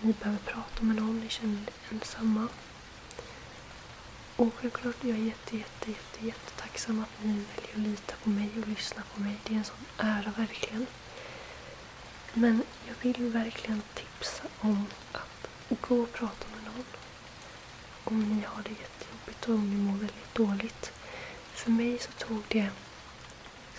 ni 0.00 0.12
behöver 0.12 0.38
prata 0.38 0.82
med 0.82 0.96
någon, 0.96 1.20
ni 1.20 1.28
känner 1.28 1.58
er 1.62 1.72
ensamma. 1.90 2.48
Och 4.36 4.54
självklart, 4.54 4.96
jag 5.00 5.18
är 5.18 5.22
jätte, 5.22 5.56
jätte, 5.56 5.90
jätte, 5.90 6.26
jättetacksam 6.26 7.02
att 7.02 7.24
ni 7.24 7.32
väljer 7.32 7.72
att 7.72 7.78
lita 7.78 8.14
på 8.22 8.30
mig 8.30 8.50
och 8.60 8.68
lyssna 8.68 9.02
på 9.14 9.20
mig. 9.20 9.36
Det 9.44 9.54
är 9.54 9.58
en 9.58 9.64
sån 9.64 9.84
ära, 9.98 10.32
verkligen. 10.36 10.86
Men 12.32 12.62
jag 12.88 12.94
vill 13.02 13.28
verkligen 13.28 13.82
tipsa 13.94 14.42
om 14.60 14.86
att 15.12 15.80
gå 15.80 16.00
och 16.02 16.12
prata 16.12 16.46
med 16.54 16.64
någon. 16.64 16.84
Om 18.04 18.36
ni 18.36 18.44
har 18.44 18.62
det 18.62 18.70
jättejobbigt 18.70 19.48
och 19.48 19.54
om 19.54 19.70
ni 19.70 19.76
mår 19.76 19.98
väldigt 19.98 20.34
dåligt. 20.34 20.92
För 21.52 21.70
mig 21.70 21.98
så 21.98 22.10
tog 22.26 22.42
det, 22.48 22.68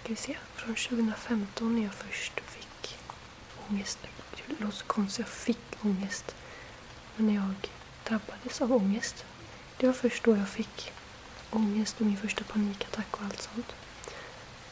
ska 0.04 0.10
vi 0.10 0.16
se, 0.16 0.38
från 0.56 0.76
2015 0.76 1.76
när 1.76 1.84
jag 1.84 1.94
först 1.94 2.40
fick 2.40 2.98
ångest. 3.70 4.00
Det 4.36 4.60
låter 4.60 4.78
så 4.78 4.86
konstigt, 4.86 5.20
jag 5.20 5.30
fick 5.30 5.60
ångest. 5.82 6.36
Men 7.16 7.28
när 7.28 7.34
jag 7.36 7.54
drabbades 8.04 8.62
av 8.62 8.74
ångest. 8.74 9.26
Det 9.78 9.86
var 9.86 9.94
först 9.94 10.24
då 10.24 10.38
jag 10.38 10.50
fick 10.50 10.92
ångest 11.50 12.00
och 12.00 12.06
min 12.06 12.18
första 12.18 12.44
panikattack 12.44 13.08
och 13.12 13.26
allt 13.26 13.42
sånt. 13.42 13.76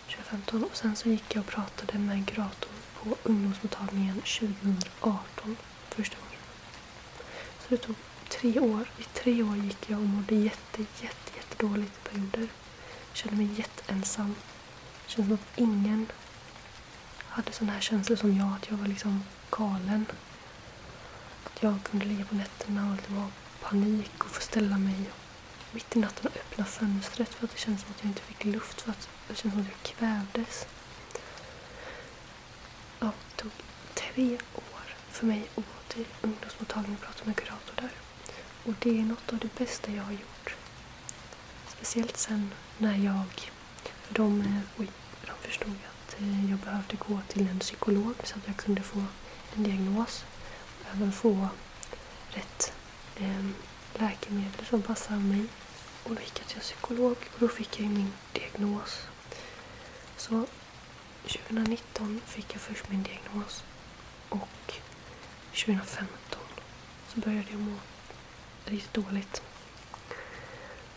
2015 0.08 0.64
och 0.64 0.78
sen 0.78 0.96
så 0.96 1.10
gick 1.10 1.36
jag 1.36 1.42
och 1.42 1.48
pratade 1.48 1.98
med 1.98 2.16
en 2.16 2.26
kurator 2.26 2.72
på 3.00 3.18
ungdomsmottagningen 3.24 4.22
2018 4.22 5.58
första 5.90 6.18
gången. 6.18 6.42
Så 7.60 7.66
det 7.70 7.78
tog 7.78 7.96
tre 8.30 8.60
år. 8.60 8.92
I 8.98 9.04
tre 9.04 9.44
år 9.44 9.58
gick 9.58 9.90
jag 9.90 10.00
och 10.00 10.06
mådde 10.06 10.36
jätte, 10.36 10.82
jätte, 10.82 11.32
jättedåligt 11.38 11.92
i 11.98 12.10
perioder. 12.10 12.48
Jag 13.10 13.18
kände 13.18 13.38
mig 13.38 13.50
jätteensam. 13.58 14.36
Det 15.10 15.16
som 15.16 15.34
att 15.34 15.60
ingen 15.60 16.08
hade 17.28 17.52
sådana 17.52 17.74
här 17.74 17.82
känslor 17.82 18.16
som 18.18 18.38
jag. 18.38 18.54
Att 18.56 18.70
jag 18.70 18.78
var 18.78 18.88
liksom 18.88 19.24
galen. 19.52 20.06
Att 21.44 21.64
jag 21.64 21.84
kunde 21.84 22.06
ligga 22.06 22.26
på 22.26 22.36
nätterna 22.36 22.92
och 22.92 22.98
det 23.08 23.14
var 23.14 23.28
panik 23.62 24.24
och 24.24 24.30
få 24.30 24.42
ställa 24.42 24.78
mig 24.78 25.10
mitt 25.72 25.96
i 25.96 26.00
natten 26.00 26.28
och 26.28 26.38
öppna 26.38 26.66
fönstret 26.66 27.30
för 27.30 27.46
att 27.46 27.52
det 27.52 27.58
kändes 27.60 27.82
som 27.82 27.92
att 27.92 28.04
jag 28.04 28.10
inte 28.10 28.22
fick 28.22 28.46
luft 28.46 28.82
för 28.82 28.92
att 28.92 29.10
det 29.28 29.36
kändes 29.36 29.54
som 29.54 29.62
att 29.62 29.68
jag 29.68 29.96
kvävdes. 29.96 30.66
Ja, 33.00 33.12
det 33.30 33.42
tog 33.42 33.52
tre 33.94 34.34
år 34.56 34.96
för 35.10 35.26
mig 35.26 35.50
att 35.50 35.56
gå 35.56 35.80
till 35.88 36.06
ungdomsmottagningen 36.22 36.98
och 37.02 37.06
prata 37.06 37.26
med 37.26 37.36
kurator 37.36 37.74
där. 37.76 37.92
Och 38.66 38.74
det 38.80 38.90
är 38.90 39.04
något 39.04 39.34
av 39.34 39.40
det 39.40 39.56
bästa 39.58 39.92
jag 39.92 40.04
har 40.04 40.12
gjort. 40.12 40.56
Speciellt 41.68 42.18
sen 42.18 42.54
när 42.78 42.98
jag, 42.98 43.52
de, 44.10 44.62
oj, 44.78 44.90
de 45.26 45.48
förstod 45.48 45.76
att 45.90 46.22
eh, 46.22 46.50
jag 46.50 46.60
behövde 46.60 46.96
gå 46.96 47.20
till 47.28 47.48
en 47.48 47.60
psykolog 47.60 48.16
så 48.24 48.38
att 48.38 48.48
jag 48.48 48.58
kunde 48.58 48.82
få 48.82 49.04
en 49.56 49.64
diagnos. 49.64 50.26
Och 50.80 50.96
även 50.96 51.12
få 51.12 51.48
rätt 52.30 52.74
ehm, 53.20 53.54
läkemedel 53.94 54.66
som 54.70 54.82
passar 54.82 55.16
mig. 55.16 55.46
Och 56.04 56.16
då 56.16 56.22
gick 56.22 56.40
jag 56.40 56.48
till 56.48 56.58
en 56.58 56.62
psykolog 56.62 57.18
och 57.34 57.40
då 57.40 57.48
fick 57.48 57.80
jag 57.80 57.90
min 57.90 58.14
diagnos. 58.34 59.08
Så 60.18 60.46
2019 61.28 62.22
fick 62.26 62.54
jag 62.54 62.62
först 62.62 62.90
min 62.90 63.04
diagnos 63.04 63.64
och 64.30 64.74
2015 65.66 66.40
så 67.08 67.20
började 67.20 67.48
jag 67.52 67.60
må 67.60 67.76
riktigt 68.66 68.94
dåligt. 68.94 69.42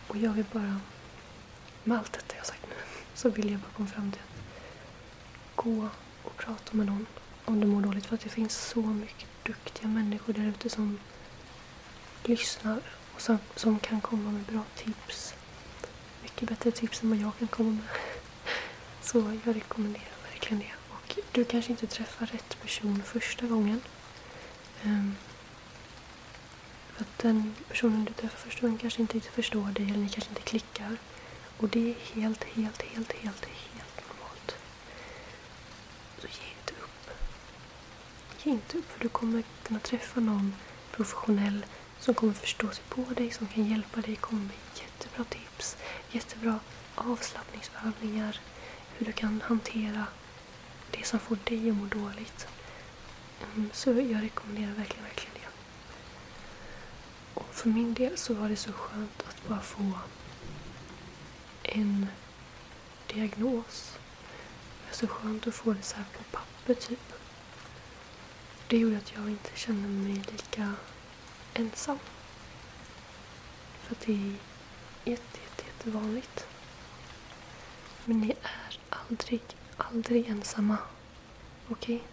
Och 0.07 0.17
jag 0.17 0.31
vill 0.31 0.45
bara, 0.51 0.79
med 1.83 1.97
allt 1.97 2.13
detta 2.13 2.35
jag 2.37 2.45
sagt 2.45 2.65
nu, 2.69 2.75
så 3.15 3.29
vill 3.29 3.51
jag 3.51 3.59
bara 3.59 3.71
komma 3.75 3.89
fram 3.89 4.11
till 4.11 4.21
att 4.21 5.55
gå 5.55 5.89
och 6.23 6.37
prata 6.37 6.77
med 6.77 6.85
någon 6.85 7.05
om 7.45 7.59
du 7.59 7.67
mår 7.67 7.81
dåligt. 7.81 8.05
För 8.05 8.15
att 8.15 8.21
det 8.21 8.29
finns 8.29 8.57
så 8.57 8.81
mycket 8.81 9.27
duktiga 9.43 9.87
människor 9.87 10.33
där 10.33 10.47
ute 10.47 10.69
som 10.69 10.99
lyssnar 12.23 12.81
och 13.15 13.21
som, 13.21 13.37
som 13.55 13.79
kan 13.79 14.01
komma 14.01 14.31
med 14.31 14.43
bra 14.43 14.63
tips. 14.75 15.33
Mycket 16.21 16.49
bättre 16.49 16.71
tips 16.71 17.03
än 17.03 17.09
vad 17.09 17.19
jag 17.19 17.37
kan 17.39 17.47
komma 17.47 17.69
med. 17.71 17.83
Så 19.01 19.39
jag 19.45 19.55
rekommenderar 19.55 20.13
verkligen 20.31 20.59
det. 20.59 20.73
Och 20.89 21.15
du 21.31 21.45
kanske 21.45 21.71
inte 21.71 21.87
träffar 21.87 22.25
rätt 22.25 22.61
person 22.61 23.03
första 23.05 23.45
gången. 23.45 23.81
Um, 24.83 25.15
för 26.93 27.03
att 27.03 27.19
den 27.19 27.55
personen 27.67 28.05
du 28.05 28.13
träffar 28.13 28.37
första 28.37 28.61
gången 28.61 28.77
kanske 28.77 29.01
inte 29.01 29.15
riktigt 29.15 29.33
förstår 29.33 29.65
dig 29.65 29.85
eller 29.85 29.97
ni 29.97 30.09
kanske 30.09 30.29
inte 30.29 30.41
klickar. 30.41 30.97
Och 31.63 31.69
det 31.69 31.89
är 31.89 31.95
helt, 32.13 32.43
helt, 32.43 32.81
helt, 32.81 33.11
helt, 33.13 33.45
helt 33.45 34.01
normalt. 34.07 34.55
Så 36.19 36.27
ge 36.27 36.49
inte 36.59 36.73
upp. 36.83 37.09
Ge 38.43 38.51
inte 38.51 38.77
upp 38.77 38.91
för 38.91 38.99
du 38.99 39.09
kommer 39.09 39.43
kunna 39.63 39.79
träffa 39.79 40.19
någon 40.19 40.55
professionell 40.91 41.65
som 41.99 42.13
kommer 42.13 42.33
förstå 42.33 42.71
sig 42.71 42.83
på 42.89 43.01
dig, 43.01 43.31
som 43.31 43.47
kan 43.47 43.69
hjälpa 43.69 44.01
dig, 44.01 44.15
kommer 44.15 44.41
med 44.41 44.55
jättebra 44.75 45.23
tips, 45.23 45.77
jättebra 46.11 46.59
avslappningsövningar, 46.95 48.39
hur 48.97 49.05
du 49.05 49.11
kan 49.11 49.41
hantera 49.41 50.05
det 50.91 51.05
som 51.05 51.19
får 51.19 51.37
dig 51.43 51.69
att 51.69 51.75
må 51.75 51.85
dåligt. 51.85 52.47
Mm, 53.55 53.69
så 53.73 53.89
jag 53.89 54.23
rekommenderar 54.23 54.73
verkligen, 54.73 55.03
verkligen 55.03 55.33
det. 55.33 55.49
Och 57.33 57.55
för 57.55 57.69
min 57.69 57.93
del 57.93 58.17
så 58.17 58.33
var 58.33 58.49
det 58.49 58.55
så 58.55 58.71
skönt 58.71 59.23
att 59.29 59.47
bara 59.47 59.61
få 59.61 59.91
en 61.73 62.07
diagnos. 63.13 63.97
Det 64.79 64.85
var 64.87 64.93
så 64.93 65.07
skönt 65.07 65.47
att 65.47 65.55
få 65.55 65.73
det 65.73 65.81
så 65.81 65.95
här 65.95 66.05
på 66.17 66.23
papper 66.23 66.73
typ. 66.73 67.13
Det 68.67 68.77
gjorde 68.77 68.97
att 68.97 69.13
jag 69.15 69.29
inte 69.29 69.49
kände 69.55 69.87
mig 69.87 70.13
lika 70.13 70.73
ensam. 71.53 71.99
För 73.81 73.95
att 73.95 74.01
det 74.01 74.13
är 74.13 74.35
jätte, 75.11 75.39
jätte, 75.41 75.63
jättevanligt. 75.65 76.47
Men 78.05 78.19
ni 78.19 78.29
är 78.29 78.79
aldrig, 78.89 79.41
aldrig 79.77 80.27
ensamma. 80.27 80.77
Okej? 81.69 81.95
Okay? 81.95 82.07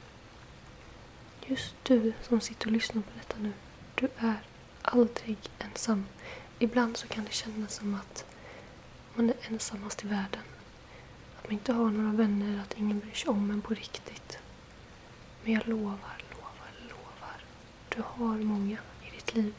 Just 1.50 1.74
du 1.82 2.12
som 2.22 2.40
sitter 2.40 2.66
och 2.66 2.72
lyssnar 2.72 3.02
på 3.02 3.10
detta 3.18 3.36
nu. 3.38 3.52
Du 3.94 4.08
är 4.16 4.40
aldrig 4.82 5.38
ensam. 5.58 6.06
Ibland 6.58 6.96
så 6.96 7.08
kan 7.08 7.24
det 7.24 7.32
kännas 7.32 7.74
som 7.74 7.94
att 7.94 8.24
man 9.14 9.30
är 9.30 9.36
ensammast 9.48 10.04
i 10.04 10.08
världen. 10.08 10.42
Att 11.38 11.44
man 11.44 11.52
inte 11.52 11.72
har 11.72 11.90
några 11.90 12.12
vänner, 12.12 12.62
att 12.62 12.78
ingen 12.78 13.00
bryr 13.00 13.14
sig 13.14 13.28
om 13.28 13.50
en 13.50 13.62
på 13.62 13.74
riktigt. 13.74 14.38
Men 15.42 15.52
jag 15.52 15.68
lovar, 15.68 16.22
lovar, 16.30 16.72
lovar. 16.88 17.44
Du 17.88 18.02
har 18.06 18.38
många 18.38 18.78
i 19.06 19.10
ditt 19.10 19.34
liv 19.34 19.54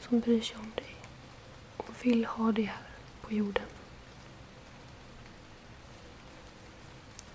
som 0.00 0.20
bryr 0.20 0.40
sig 0.40 0.56
om 0.56 0.72
dig 0.76 0.96
och 1.76 1.86
vill 2.02 2.24
ha 2.24 2.52
dig 2.52 2.64
här 2.64 2.86
på 3.20 3.34
jorden. 3.34 3.66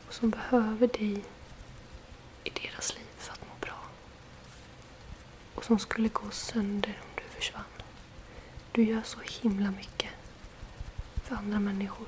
Och 0.08 0.14
som 0.14 0.30
behöver 0.30 0.88
dig 0.88 1.24
i 2.44 2.50
deras 2.50 2.96
liv 2.96 3.06
för 3.18 3.34
att 3.34 3.48
må 3.48 3.54
bra. 3.60 3.80
Och 5.56 5.64
som 5.66 5.80
skulle 5.80 6.10
gå 6.10 6.30
sönder 6.32 7.00
om 7.02 7.10
du 7.16 7.24
försvann. 7.36 7.64
Du 8.72 8.84
gör 8.84 9.02
så 9.02 9.20
himla 9.42 9.72
mycket 9.72 10.10
för 11.32 11.38
andra 11.38 11.60
människor. 11.60 12.08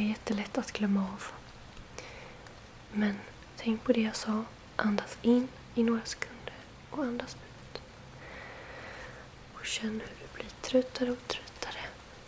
Det 0.00 0.04
är 0.04 0.08
jättelätt 0.08 0.58
att 0.58 0.69
glömma 0.80 1.00
av. 1.00 1.24
Men 2.92 3.14
tänk 3.56 3.84
på 3.84 3.92
det 3.92 4.00
jag 4.00 4.16
sa. 4.16 4.44
Andas 4.76 5.18
in 5.22 5.48
i 5.74 5.82
några 5.82 6.04
sekunder 6.04 6.54
och 6.90 7.04
andas 7.04 7.34
ut. 7.34 7.80
Och 9.54 9.66
känn 9.66 9.90
hur 9.90 10.14
du 10.20 10.34
blir 10.34 10.50
tröttare 10.60 11.10
och 11.10 11.28
tröttare 11.28 11.82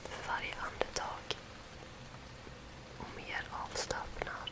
för 0.04 0.28
varje 0.32 0.54
andetag. 0.54 1.36
Och 2.98 3.08
mer 3.16 3.44
avslappnad 3.64 4.50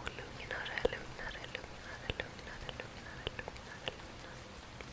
och 0.00 0.08
lugnare, 0.18 0.78
lugnare, 0.84 1.42
lugnare, 1.54 2.08
lugnare, 2.18 2.68
lugnare, 2.78 3.24
lugnare, 3.26 3.92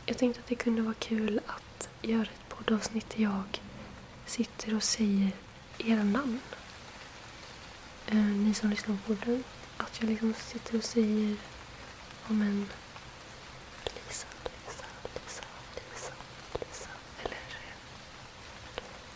Jag 0.06 0.18
tänkte 0.18 0.40
att 0.40 0.46
det 0.46 0.54
kunde 0.54 0.82
vara 0.82 0.94
kul 0.94 1.40
att 1.46 1.88
göra 2.02 2.22
ett 2.22 2.48
poddavsnitt 2.48 3.10
där 3.16 3.22
jag 3.22 3.60
sitter 4.26 4.74
och 4.76 4.82
säger 4.82 5.30
era 5.78 6.02
namn 6.04 6.40
eh, 8.10 8.16
ni 8.16 8.54
som 8.54 8.70
lyssnar 8.70 8.96
på 8.96 9.14
podden, 9.14 9.44
att 9.76 10.00
jag 10.00 10.10
liksom 10.10 10.34
sitter 10.34 10.76
och 10.78 10.84
säger 10.84 11.36
om 12.28 12.42
en 12.42 12.66
Lisa, 13.84 14.26
Lisa, 14.44 14.84
Lisa, 15.14 15.42
Lisa, 15.74 16.12
Lisa 16.60 16.90
eller 17.22 17.36
eh, 17.36 17.76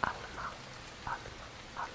Alma, 0.01 0.45
Alma, 1.05 1.45
Alma. 1.75 1.89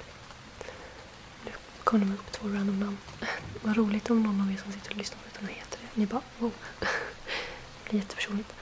Nu 1.46 1.52
kom 1.84 2.00
de 2.00 2.14
upp 2.14 2.32
två 2.32 2.48
random 2.48 2.80
namn. 2.80 2.98
Vad 3.64 3.78
roligt 3.78 4.10
om 4.10 4.24
någon 4.24 4.42
av 4.42 4.52
er 4.52 4.58
som 4.58 4.72
sitter 4.72 4.92
och 4.92 4.98
lyssnar 4.98 5.18
på 5.18 5.26
detta 5.34 5.54
heter 5.54 5.80
det. 5.82 6.00
Ni 6.00 6.06
bara 6.06 6.22
wow. 6.40 6.54
det 6.80 7.90
blir 7.90 8.00
jättepersonligt. 8.00 8.54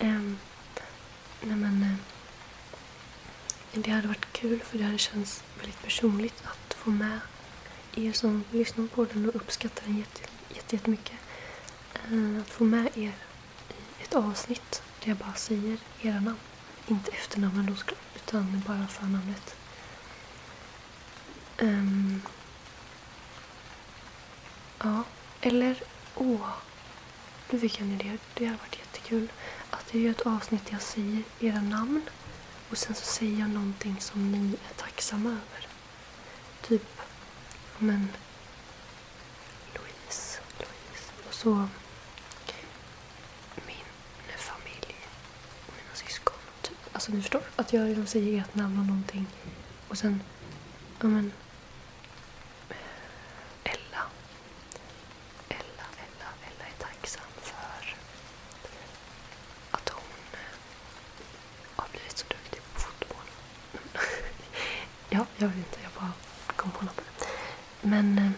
Um, 0.00 0.38
nej 1.40 1.56
men 1.56 1.82
uh, 1.82 1.94
det 3.72 3.90
hade 3.90 4.08
varit 4.08 4.32
kul 4.32 4.60
för 4.60 4.78
det 4.78 4.84
hade 4.84 4.98
känts 4.98 5.44
väldigt 5.58 5.82
personligt 5.82 6.42
att 6.44 6.74
få 6.74 6.90
med 6.90 7.20
er 7.96 8.12
som 8.12 8.44
lyssnar 8.50 8.86
på 8.86 9.04
den 9.04 9.28
och 9.28 9.36
uppskattar 9.36 9.84
den 9.86 9.98
jätte, 9.98 10.20
jätte, 10.48 10.76
jättemycket. 10.76 11.16
Eh, 11.94 12.40
att 12.40 12.50
få 12.50 12.64
med 12.64 12.98
er 12.98 13.14
i 13.98 14.02
ett 14.02 14.14
avsnitt 14.14 14.82
där 15.00 15.08
jag 15.08 15.16
bara 15.16 15.34
säger 15.34 15.78
era 16.00 16.20
namn. 16.20 16.38
Inte 16.86 17.10
efternamnen 17.10 17.66
då 17.66 17.94
utan 18.16 18.62
bara 18.66 18.86
förnamnet. 18.86 19.54
Um, 21.58 22.22
ja, 24.78 25.04
eller 25.40 25.82
åh. 26.14 26.48
nu 27.50 27.58
fick 27.60 27.80
jag 27.80 27.88
en 27.88 28.00
idé. 28.00 28.18
Det 28.34 28.44
hade 28.44 28.58
varit 28.58 28.78
jättekul 28.78 29.32
att 29.70 29.94
jag 29.94 30.02
gör 30.02 30.10
ett 30.10 30.26
avsnitt 30.26 30.64
där 30.66 30.72
jag 30.72 30.82
säger 30.82 31.22
era 31.40 31.60
namn 31.60 32.02
och 32.70 32.78
sen 32.78 32.94
så 32.94 33.04
säger 33.04 33.40
jag 33.40 33.50
någonting 33.50 33.96
som 34.00 34.32
ni 34.32 34.52
är 34.70 34.74
tacksamma 34.76 35.28
över. 35.28 35.68
Typ, 36.62 37.00
men 37.80 38.08
Louise, 39.74 40.40
Louise. 40.58 41.12
Och 41.28 41.34
så 41.34 41.50
min 43.66 43.84
familj, 44.36 44.94
mina 45.76 45.94
syskon. 45.94 46.34
Typ. 46.62 46.76
Alltså 46.92 47.12
ni 47.12 47.20
förstår, 47.20 47.42
att 47.56 47.72
jag 47.72 47.88
liksom 47.88 48.06
säger 48.06 48.40
ert 48.40 48.54
namn 48.54 48.78
och 48.78 48.86
någonting 48.86 49.26
och 49.88 49.98
sen, 49.98 50.22
ja 51.00 51.06
men 51.08 51.32
Ella. 53.64 54.02
Ella, 55.48 55.86
Ella, 56.04 56.28
Ella 56.48 56.64
är 56.64 56.78
tacksam 56.78 57.24
för 57.42 57.96
att 59.70 59.88
hon 59.88 60.02
eh, 60.32 60.38
har 61.76 61.88
blivit 61.92 62.18
så 62.18 62.24
duktig 62.28 62.60
på 62.74 62.80
fotboll. 62.80 63.26
ja, 65.10 65.26
jag 65.36 65.48
vet 65.48 65.56
inte, 65.56 65.78
jag 65.82 65.92
bara 65.92 66.12
kom 66.56 66.70
på 66.70 66.84
något. 66.84 67.00
Men 67.80 68.18
eh, 68.18 68.24
ehm, 68.24 68.32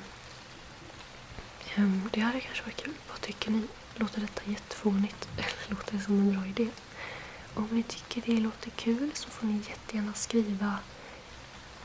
Ehm, 1.77 2.09
det 2.13 2.21
hade 2.21 2.41
kanske 2.41 2.65
varit 2.65 2.83
kul. 2.83 2.95
Vad 3.11 3.21
tycker 3.21 3.51
ni? 3.51 3.63
Låter 3.95 4.21
detta 4.21 4.43
jättefånigt? 4.51 5.29
Eller 5.37 5.71
låter 5.77 5.97
det 5.97 6.03
som 6.03 6.19
en 6.19 6.35
bra 6.35 6.47
idé? 6.47 6.69
Om 7.55 7.69
ni 7.71 7.83
tycker 7.83 8.23
det 8.27 8.41
låter 8.41 8.71
kul 8.71 9.11
så 9.15 9.31
får 9.31 9.47
ni 9.47 9.61
jättegärna 9.69 10.13
skriva 10.15 10.79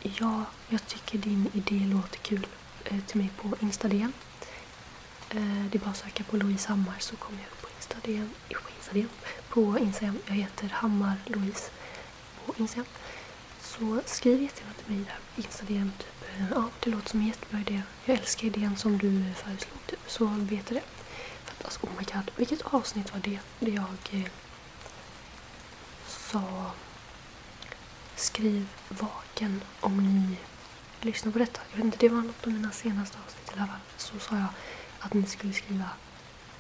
Ja, 0.02 0.43
jag 0.69 0.88
tycker 0.88 1.17
din 1.17 1.52
idé 1.54 1.86
låter 1.86 2.17
kul 2.17 2.47
eh, 2.86 3.00
till 3.08 3.17
mig 3.17 3.30
på 3.41 3.56
Instagram. 3.60 4.13
Eh, 5.30 5.65
det 5.71 5.78
är 5.78 5.80
bara 5.80 5.89
att 5.89 5.97
söka 5.97 6.23
på 6.23 6.38
Louise 6.38 6.69
Hammar 6.69 6.95
så 7.00 7.15
kommer 7.15 7.39
jag 7.39 7.47
upp 7.47 7.62
på 7.62 7.67
Instagram. 7.78 8.30
På 8.50 8.69
Instagram. 8.78 9.10
På 9.50 9.80
Instagram. 9.80 10.17
Jag 10.26 10.36
heter 10.36 10.67
Hammar 10.69 11.15
Louise 11.26 11.71
på 12.45 12.54
Instagram. 12.58 12.86
Så 13.62 14.02
skriv 14.06 14.41
jättegärna 14.41 14.73
till 14.73 14.95
mig 14.95 15.06
där 15.06 15.19
på 15.36 15.41
Instagram. 15.41 15.91
Typ, 15.97 16.16
ja, 16.52 16.69
det 16.80 16.89
låter 16.89 17.10
som 17.10 17.19
en 17.19 17.28
jättebra 17.28 17.60
idé. 17.60 17.82
Jag 18.06 18.17
älskar 18.17 18.47
idén 18.47 18.78
som 18.78 18.97
du 18.97 19.34
föreslog. 19.34 19.80
Typ, 19.86 20.00
så 20.08 20.26
vet 20.26 20.67
du 20.67 20.76
det. 20.76 20.84
För 21.43 21.52
att, 21.52 21.65
alltså, 21.65 21.80
oh 21.88 21.89
my 21.97 22.06
god, 22.13 22.32
vilket 22.36 22.62
avsnitt 22.62 23.13
var 23.13 23.19
det? 23.19 23.39
Det 23.60 23.71
jag 23.71 23.97
eh, 24.12 24.32
sa 26.08 26.71
skriv 28.15 28.67
vaken 28.89 29.62
om 29.80 29.97
ni 29.97 30.38
lyssnar 31.02 31.32
på 31.32 31.39
detta. 31.39 31.62
Jag 31.71 31.78
vet 31.78 31.86
inte, 31.86 31.97
det 31.97 32.10
var 32.10 32.21
något 32.21 32.47
av 32.47 32.54
mina 32.54 32.71
senaste 32.71 33.17
avsnitt 33.26 33.52
i 33.56 33.60
alla 33.60 33.67
fall. 33.67 33.80
Så 33.97 34.19
sa 34.19 34.36
jag 34.36 34.47
att 35.00 35.13
ni 35.13 35.26
skulle 35.26 35.54
skriva 35.54 35.89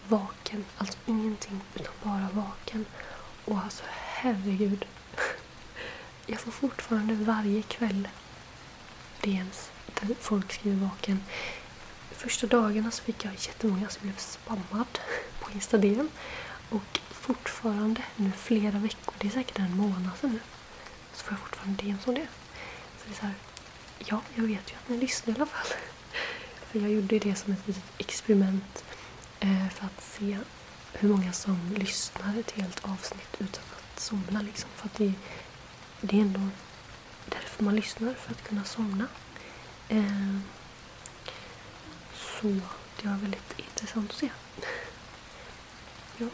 vaken. 0.07 0.65
Alltså 0.77 0.97
ingenting 1.05 1.61
utan 1.75 1.93
bara 2.03 2.29
vaken. 2.33 2.85
Och 3.45 3.57
alltså 3.57 3.83
herregud. 3.87 4.85
Jag 6.25 6.39
får 6.39 6.51
fortfarande 6.51 7.13
varje 7.13 7.61
kväll 7.61 8.07
DMs 9.21 9.71
där 9.99 10.15
folk 10.19 10.53
skriver 10.53 10.77
vaken. 10.77 11.23
Första 12.11 12.47
dagarna 12.47 12.91
så 12.91 13.03
fick 13.03 13.25
jag 13.25 13.33
jättemånga 13.33 13.89
som 13.89 14.01
blev 14.01 14.17
spammad 14.17 14.99
på 15.39 15.51
Insta-DM. 15.51 16.09
Och 16.69 16.99
fortfarande 17.11 18.01
nu 18.15 18.31
flera 18.31 18.79
veckor, 18.79 19.13
det 19.17 19.27
är 19.27 19.31
säkert 19.31 19.59
en 19.59 19.77
månad 19.77 20.11
sedan 20.21 20.31
nu, 20.31 20.39
så 21.13 21.23
får 21.23 21.33
jag 21.33 21.39
fortfarande 21.39 21.83
DMs 21.83 22.07
om 22.07 22.15
det. 22.15 22.27
Så 22.97 23.03
det 23.07 23.13
är 23.13 23.19
så 23.19 23.25
här, 23.25 23.35
ja, 23.97 24.21
jag 24.35 24.43
vet 24.43 24.71
ju 24.71 24.75
att 24.75 24.89
ni 24.89 24.97
lyssnar 24.97 25.33
i 25.33 25.35
alla 25.37 25.45
fall. 25.45 25.67
För 26.71 26.79
jag 26.79 26.91
gjorde 26.91 27.19
det 27.19 27.35
som 27.35 27.53
ett 27.53 27.67
litet 27.67 27.83
experiment 27.97 28.83
eh, 29.39 29.69
för 29.69 29.85
att 29.85 30.03
se 30.03 30.37
hur 30.93 31.09
många 31.09 31.33
som 31.33 31.73
lyssnar 31.75 32.39
ett 32.39 32.51
helt 32.51 32.85
avsnitt 32.85 33.35
utan 33.39 33.63
att 33.77 33.99
somna. 33.99 34.41
Liksom. 34.41 34.69
För 34.75 34.85
att 34.85 34.95
det, 34.95 35.13
det 36.01 36.17
är 36.17 36.21
ändå 36.21 36.39
därför 37.29 37.63
man 37.63 37.75
lyssnar, 37.75 38.13
för 38.13 38.31
att 38.31 38.43
kunna 38.43 38.63
somna. 38.63 39.07
Eh, 39.89 40.37
så 42.13 42.47
det 43.01 43.07
var 43.07 43.17
väldigt 43.17 43.59
intressant 43.59 44.11
att 44.11 44.17
se. 44.17 44.29
ja. 46.17 46.27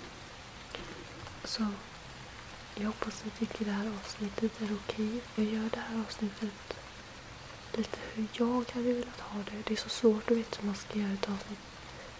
Så 1.43 1.67
jag 2.75 2.85
hoppas 2.87 3.23
ni 3.25 3.31
tycker 3.31 3.65
det 3.65 3.71
här 3.71 3.91
avsnittet 3.99 4.61
är 4.61 4.73
okej. 4.73 5.21
Jag 5.35 5.45
gör 5.45 5.69
det 5.73 5.79
här 5.79 6.01
avsnittet 6.07 6.77
lite 7.77 7.97
hur 8.13 8.27
jag 8.33 8.71
hade 8.71 8.93
velat 8.93 9.19
ha 9.19 9.39
det. 9.39 9.63
Det 9.65 9.73
är 9.73 9.77
så 9.77 9.89
svårt 9.89 10.31
att 10.31 10.37
veta 10.37 10.57
hur 10.59 10.65
man 10.65 10.75
ska 10.75 10.99
göra 10.99 11.13
ett 11.13 11.29
avsnitt. 11.29 11.59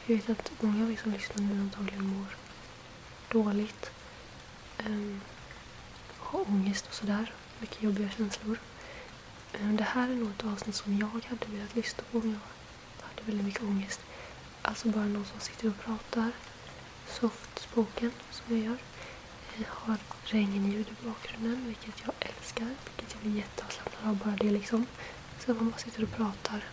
Jag 0.06 0.16
vet 0.16 0.30
att 0.30 0.52
många 0.62 0.84
av 0.84 0.92
er 0.92 0.98
som 1.04 1.12
lyssnar 1.12 1.44
nu 1.44 1.62
antagligen 1.62 2.08
mår 2.08 2.36
dåligt. 3.30 3.92
Um, 4.86 5.22
har 6.18 6.50
ångest 6.50 6.88
och 6.88 6.94
sådär. 6.94 7.34
Mycket 7.64 7.84
jobbiga 7.84 8.10
känslor. 8.10 8.60
Eh, 9.54 9.68
det 9.68 9.84
här 9.84 10.10
är 10.10 10.16
nog 10.16 10.30
ett 10.30 10.44
avsnitt 10.46 10.76
som 10.76 10.98
jag 10.98 11.08
hade 11.08 11.46
velat 11.48 11.76
lyssna 11.76 12.04
på 12.12 12.18
om 12.18 12.30
jag 12.30 13.06
hade 13.08 13.24
väldigt 13.26 13.46
mycket 13.46 13.64
ångest. 13.64 14.00
Alltså 14.62 14.88
bara 14.88 15.06
någon 15.06 15.26
som 15.26 15.40
sitter 15.40 15.68
och 15.68 15.80
pratar. 15.80 16.32
Soft 17.08 17.60
spoken 17.60 18.12
som 18.32 18.58
jag 18.58 18.66
gör. 18.66 18.78
Jag 19.58 19.66
har 19.70 19.98
regnljud 20.24 20.88
i 20.88 21.06
bakgrunden, 21.08 21.66
vilket 21.68 22.02
jag 22.06 22.14
älskar. 22.20 22.70
Vilket 22.86 23.14
jag 23.14 23.22
blir 23.22 23.42
jätteavslappnad 23.42 24.10
av 24.10 24.18
bara 24.18 24.36
det 24.36 24.52
liksom. 24.52 24.86
Så 25.40 25.52
att 25.52 25.58
man 25.58 25.70
bara 25.70 25.78
sitter 25.80 26.04
och 26.04 26.12
pratar. 26.12 26.66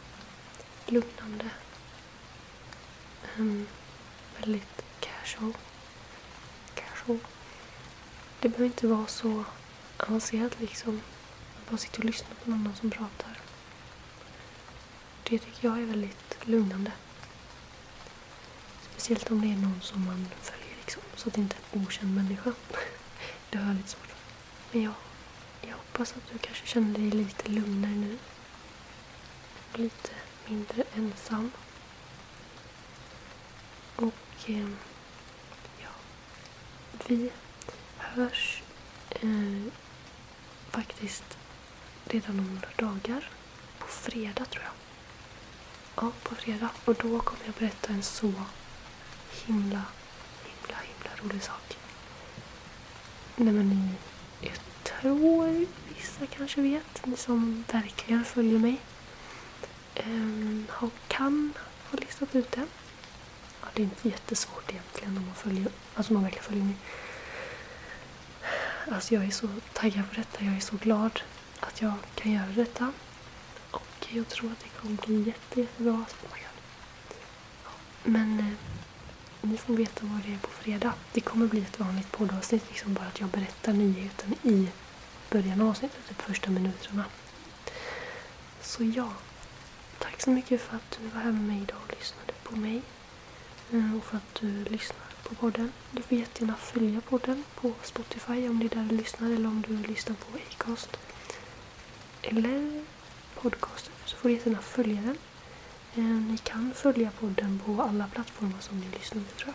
Lugnande. 0.86 1.50
Um, 3.38 3.66
väldigt 4.40 4.82
casual. 5.00 5.52
Casual. 6.74 7.18
Det 8.40 8.48
behöver 8.48 8.66
inte 8.66 8.86
vara 8.86 9.06
så 9.06 9.44
avancerat 10.08 10.60
liksom. 10.60 10.94
Man 10.94 11.64
bara 11.70 11.76
sitter 11.76 11.98
och 11.98 12.04
lyssnar 12.04 12.34
på 12.44 12.50
någon 12.50 12.76
som 12.76 12.90
pratar. 12.90 13.38
Det 15.22 15.38
tycker 15.38 15.68
jag 15.68 15.78
är 15.78 15.86
väldigt 15.86 16.36
lugnande. 16.46 16.92
Speciellt 18.90 19.30
om 19.30 19.40
det 19.40 19.46
är 19.52 19.56
någon 19.56 19.80
som 19.80 20.04
man 20.04 20.28
följer 20.42 20.76
liksom. 20.80 21.02
Så 21.16 21.28
att 21.28 21.34
det 21.34 21.40
inte 21.40 21.56
är 21.56 21.78
en 21.78 21.86
okänd 21.86 22.14
människa. 22.14 22.52
Det 23.50 23.58
har 23.58 23.66
jag 23.66 23.76
lite 23.76 23.88
svårt 23.88 24.06
för. 24.06 24.16
Men 24.72 24.82
jag, 24.82 24.94
jag 25.60 25.76
hoppas 25.76 26.12
att 26.12 26.32
du 26.32 26.38
kanske 26.38 26.66
känner 26.66 26.98
dig 26.98 27.10
lite 27.10 27.48
lugnare 27.48 27.92
nu. 27.92 28.18
Lite 29.74 30.10
mindre 30.46 30.84
ensam. 30.96 31.50
Och 33.96 34.14
eh, 34.46 34.68
ja, 35.82 35.90
vi 37.06 37.30
hörs 37.96 38.62
eh, 39.10 39.72
faktiskt 40.70 41.38
redan 42.04 42.38
om 42.38 42.54
några 42.54 42.92
dagar. 42.92 43.30
På 43.78 43.86
fredag 43.86 44.44
tror 44.44 44.64
jag. 44.64 44.72
Ja, 46.04 46.12
på 46.22 46.34
fredag. 46.34 46.70
Och 46.84 46.94
då 46.94 47.20
kommer 47.20 47.44
jag 47.44 47.54
berätta 47.54 47.92
en 47.92 48.02
så 48.02 48.32
himla, 49.46 49.82
himla, 50.44 50.76
himla 50.82 51.10
rolig 51.22 51.42
sak. 51.42 51.76
Nej 53.36 53.54
men 53.54 53.68
ni, 53.68 53.94
jag 54.40 54.58
tror 54.84 55.66
vissa 55.96 56.26
kanske 56.26 56.60
vet, 56.60 57.06
ni 57.06 57.16
som 57.16 57.64
verkligen 57.72 58.24
följer 58.24 58.58
mig. 58.58 58.80
Um, 60.06 60.66
kan 61.08 61.52
ha 61.90 61.98
listat 61.98 62.34
ut 62.34 62.52
det. 62.52 62.66
Ja, 63.60 63.68
det 63.74 63.82
är 63.82 63.84
inte 63.84 64.08
jättesvårt 64.08 64.70
egentligen 64.70 65.16
om 65.16 65.26
man 65.26 65.34
följer, 65.34 65.68
alltså 65.94 66.12
man 66.12 66.22
verkligen 66.22 66.44
följer 66.44 66.64
mig. 66.64 66.76
Alltså 68.92 69.14
jag 69.14 69.24
är 69.24 69.30
så 69.30 69.48
taggad 69.72 70.08
på 70.10 70.14
detta, 70.14 70.44
jag 70.44 70.56
är 70.56 70.60
så 70.60 70.76
glad 70.76 71.20
att 71.60 71.80
jag 71.82 71.94
kan 72.14 72.32
göra 72.32 72.52
detta. 72.54 72.92
Och 73.70 74.06
jag 74.08 74.28
tror 74.28 74.52
att 74.52 74.60
det 74.60 74.68
kommer 74.68 74.96
bli 75.06 75.22
jätte, 75.22 75.60
jättebra. 75.60 75.92
Oh 75.92 76.36
men 78.04 78.38
eh, 78.38 78.46
ni 79.40 79.56
får 79.56 79.74
veta 79.74 80.06
vad 80.06 80.22
det 80.26 80.34
är 80.34 80.38
på 80.38 80.50
fredag. 80.50 80.92
Det 81.12 81.20
kommer 81.20 81.46
bli 81.46 81.60
ett 81.60 81.78
vanligt 81.80 82.12
poddavsnitt, 82.12 82.64
liksom 82.68 82.94
bara 82.94 83.06
att 83.06 83.20
jag 83.20 83.28
berättar 83.28 83.72
nyheten 83.72 84.34
i 84.42 84.68
början 85.30 85.60
av 85.60 85.68
avsnittet, 85.68 86.08
typ 86.08 86.22
första 86.22 86.50
minuterna. 86.50 87.04
Så 88.60 88.84
ja, 88.84 89.12
tack 89.98 90.22
så 90.22 90.30
mycket 90.30 90.60
för 90.60 90.76
att 90.76 90.98
du 91.00 91.08
var 91.08 91.20
här 91.20 91.32
med 91.32 91.42
mig 91.42 91.62
idag 91.62 91.78
och 91.86 91.94
lyssnade 91.98 92.32
på 92.42 92.56
mig. 92.56 92.82
Eh, 93.72 93.96
och 93.96 94.04
för 94.04 94.16
att 94.16 94.34
du 94.40 94.64
lyssnade 94.64 95.09
på 95.22 95.34
podden. 95.34 95.72
Du 95.90 96.02
får 96.02 96.18
jättegärna 96.18 96.56
följa 96.56 97.00
podden 97.00 97.44
på 97.54 97.72
Spotify 97.82 98.48
om 98.48 98.58
det 98.58 98.66
är 98.66 98.76
där 98.76 98.86
du 98.90 98.96
lyssnar 98.96 99.30
eller 99.30 99.48
om 99.48 99.64
du 99.68 99.76
lyssnar 99.76 100.16
på 100.16 100.38
Acast. 100.50 100.96
Eller 102.22 102.84
podcasten. 103.34 103.92
så 104.04 104.16
får 104.16 104.28
du 104.28 104.34
jättegärna 104.34 104.62
följa 104.62 105.02
den. 105.02 105.18
Eh, 105.94 106.20
ni 106.30 106.38
kan 106.38 106.72
följa 106.74 107.10
podden 107.10 107.60
på 107.66 107.82
alla 107.82 108.06
plattformar 108.06 108.60
som 108.60 108.80
ni 108.80 108.86
lyssnar 108.98 109.22
på 109.22 109.30
tror 109.36 109.54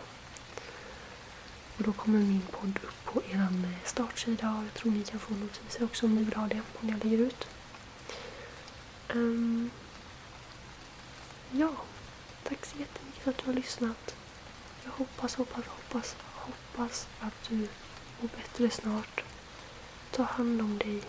Och 1.78 1.84
då 1.84 1.92
kommer 1.92 2.18
min 2.18 2.42
podd 2.50 2.78
upp 2.82 3.04
på 3.04 3.22
er 3.30 3.34
eh, 3.40 3.84
startsida 3.84 4.50
och 4.50 4.64
jag 4.64 4.74
tror 4.74 4.92
ni 4.92 5.02
kan 5.02 5.20
få 5.20 5.34
notiser 5.34 5.84
också 5.84 6.06
om 6.06 6.14
ni 6.14 6.24
vill 6.24 6.34
ha 6.34 6.46
det 6.46 6.60
om 6.80 6.88
jag 6.88 7.04
lägger 7.04 7.18
ut. 7.18 7.46
Um, 9.14 9.70
ja, 11.52 11.70
tack 12.42 12.66
så 12.66 12.78
jättemycket 12.78 13.22
för 13.22 13.30
att 13.30 13.38
du 13.38 13.46
har 13.46 13.52
lyssnat. 13.52 14.16
Jag 14.86 14.92
hoppas, 14.92 15.34
hoppas, 15.34 15.64
hoppas, 15.66 16.16
hoppas 16.34 17.08
att 17.20 17.48
du 17.48 17.56
mår 18.20 18.28
bättre 18.36 18.70
snart. 18.70 19.24
Ta 20.10 20.22
hand 20.22 20.60
om 20.60 20.78
dig. 20.78 21.02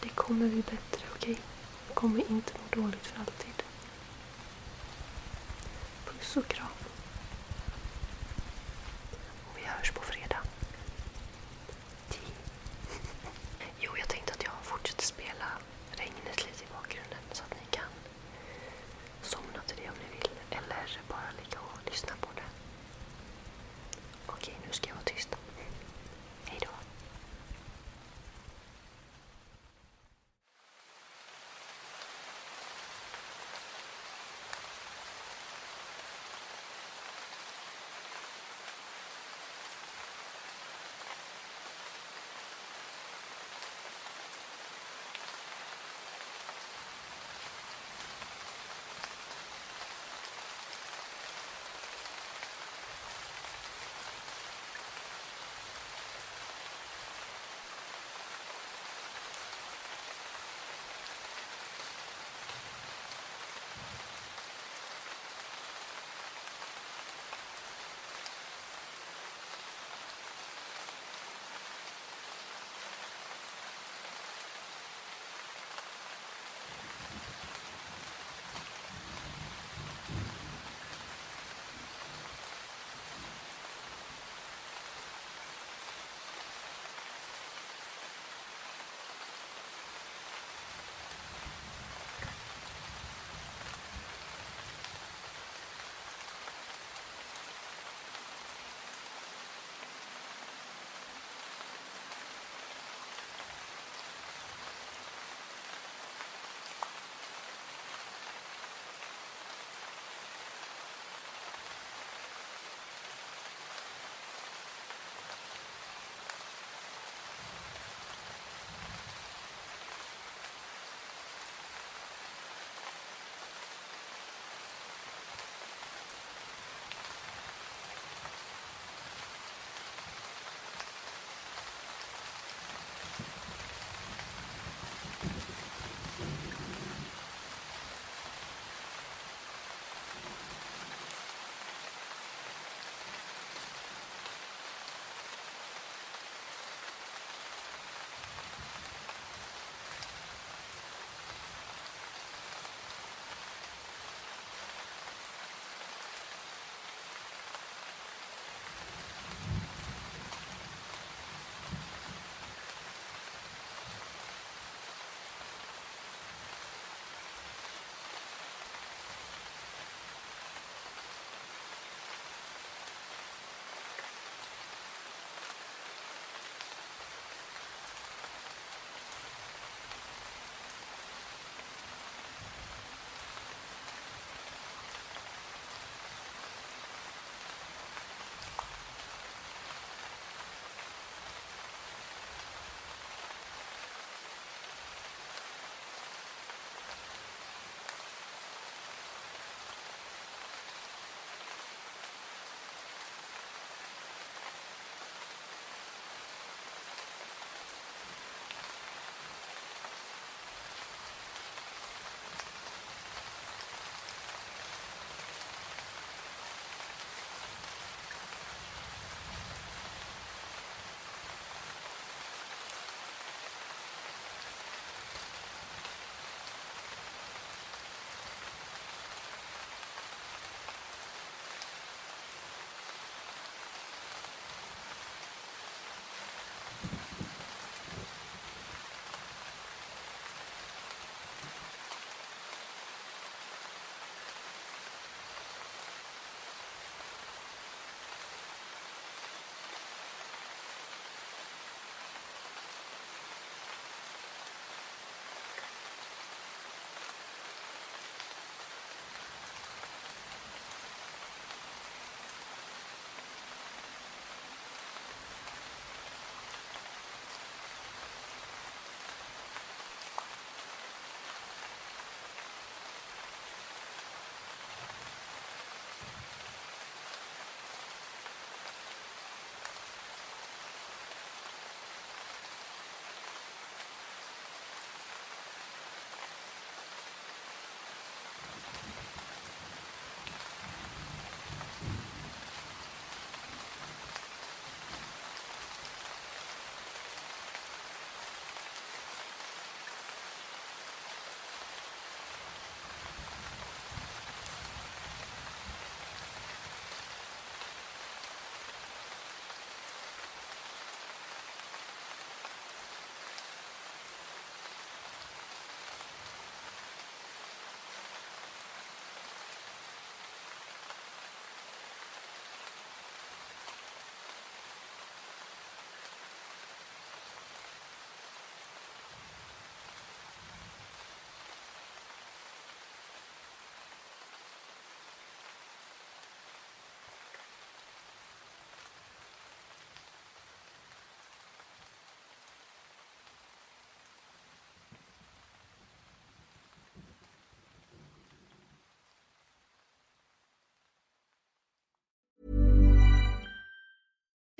Det 0.00 0.08
kommer 0.08 0.48
bli 0.48 0.62
bättre, 0.62 1.06
okej? 1.14 1.40
Du 1.88 1.94
kommer 1.94 2.30
inte 2.30 2.52
må 2.54 2.82
dåligt 2.82 3.06
för 3.06 3.20
alltid. 3.20 3.62
Puss 6.04 6.36
och 6.36 6.48
kram. 6.48 6.66
Och 9.44 9.58
vi 9.58 9.62
hörs 9.64 9.90
på 9.90 10.02
fredag. 10.02 10.15